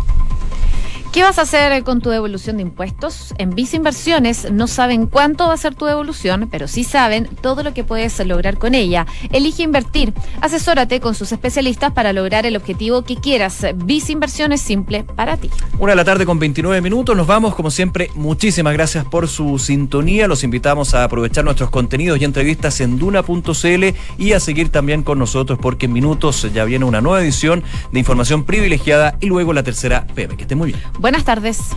¿Qué 1.11 1.23
vas 1.23 1.39
a 1.39 1.41
hacer 1.41 1.83
con 1.83 1.99
tu 1.99 2.09
devolución 2.09 2.55
de 2.55 2.61
impuestos? 2.61 3.33
En 3.37 3.49
Visa 3.49 3.75
Inversiones 3.75 4.49
no 4.49 4.67
saben 4.67 5.07
cuánto 5.07 5.45
va 5.45 5.53
a 5.55 5.57
ser 5.57 5.75
tu 5.75 5.83
devolución, 5.83 6.47
pero 6.49 6.69
sí 6.69 6.85
saben 6.85 7.27
todo 7.41 7.63
lo 7.63 7.73
que 7.73 7.83
puedes 7.83 8.17
lograr 8.25 8.57
con 8.57 8.75
ella. 8.75 9.05
Elige 9.29 9.61
invertir. 9.61 10.13
Asesórate 10.39 11.01
con 11.01 11.13
sus 11.13 11.33
especialistas 11.33 11.91
para 11.91 12.13
lograr 12.13 12.45
el 12.45 12.55
objetivo 12.55 13.01
que 13.01 13.17
quieras. 13.17 13.65
Visa 13.75 14.13
Inversiones 14.13 14.61
simple 14.61 15.03
para 15.03 15.35
ti. 15.35 15.49
Una 15.79 15.91
de 15.91 15.95
la 15.97 16.05
tarde 16.05 16.25
con 16.25 16.39
29 16.39 16.79
minutos. 16.79 17.13
Nos 17.17 17.27
vamos, 17.27 17.55
como 17.55 17.71
siempre. 17.71 18.09
Muchísimas 18.15 18.71
gracias 18.71 19.03
por 19.03 19.27
su 19.27 19.59
sintonía. 19.59 20.29
Los 20.29 20.45
invitamos 20.45 20.93
a 20.93 21.03
aprovechar 21.03 21.43
nuestros 21.43 21.69
contenidos 21.71 22.21
y 22.21 22.23
entrevistas 22.23 22.79
en 22.79 22.97
duna.cl 22.97 23.83
y 24.17 24.31
a 24.31 24.39
seguir 24.39 24.69
también 24.69 25.03
con 25.03 25.19
nosotros 25.19 25.59
porque 25.61 25.87
en 25.87 25.93
minutos 25.93 26.47
ya 26.53 26.63
viene 26.63 26.85
una 26.85 27.01
nueva 27.01 27.21
edición 27.21 27.65
de 27.91 27.99
información 27.99 28.45
privilegiada 28.45 29.17
y 29.19 29.25
luego 29.25 29.51
la 29.51 29.63
tercera 29.63 30.07
PM. 30.15 30.37
Que 30.37 30.43
esté 30.43 30.55
muy 30.55 30.71
bien. 30.71 30.81
Buenas 31.01 31.23
tardes. 31.25 31.75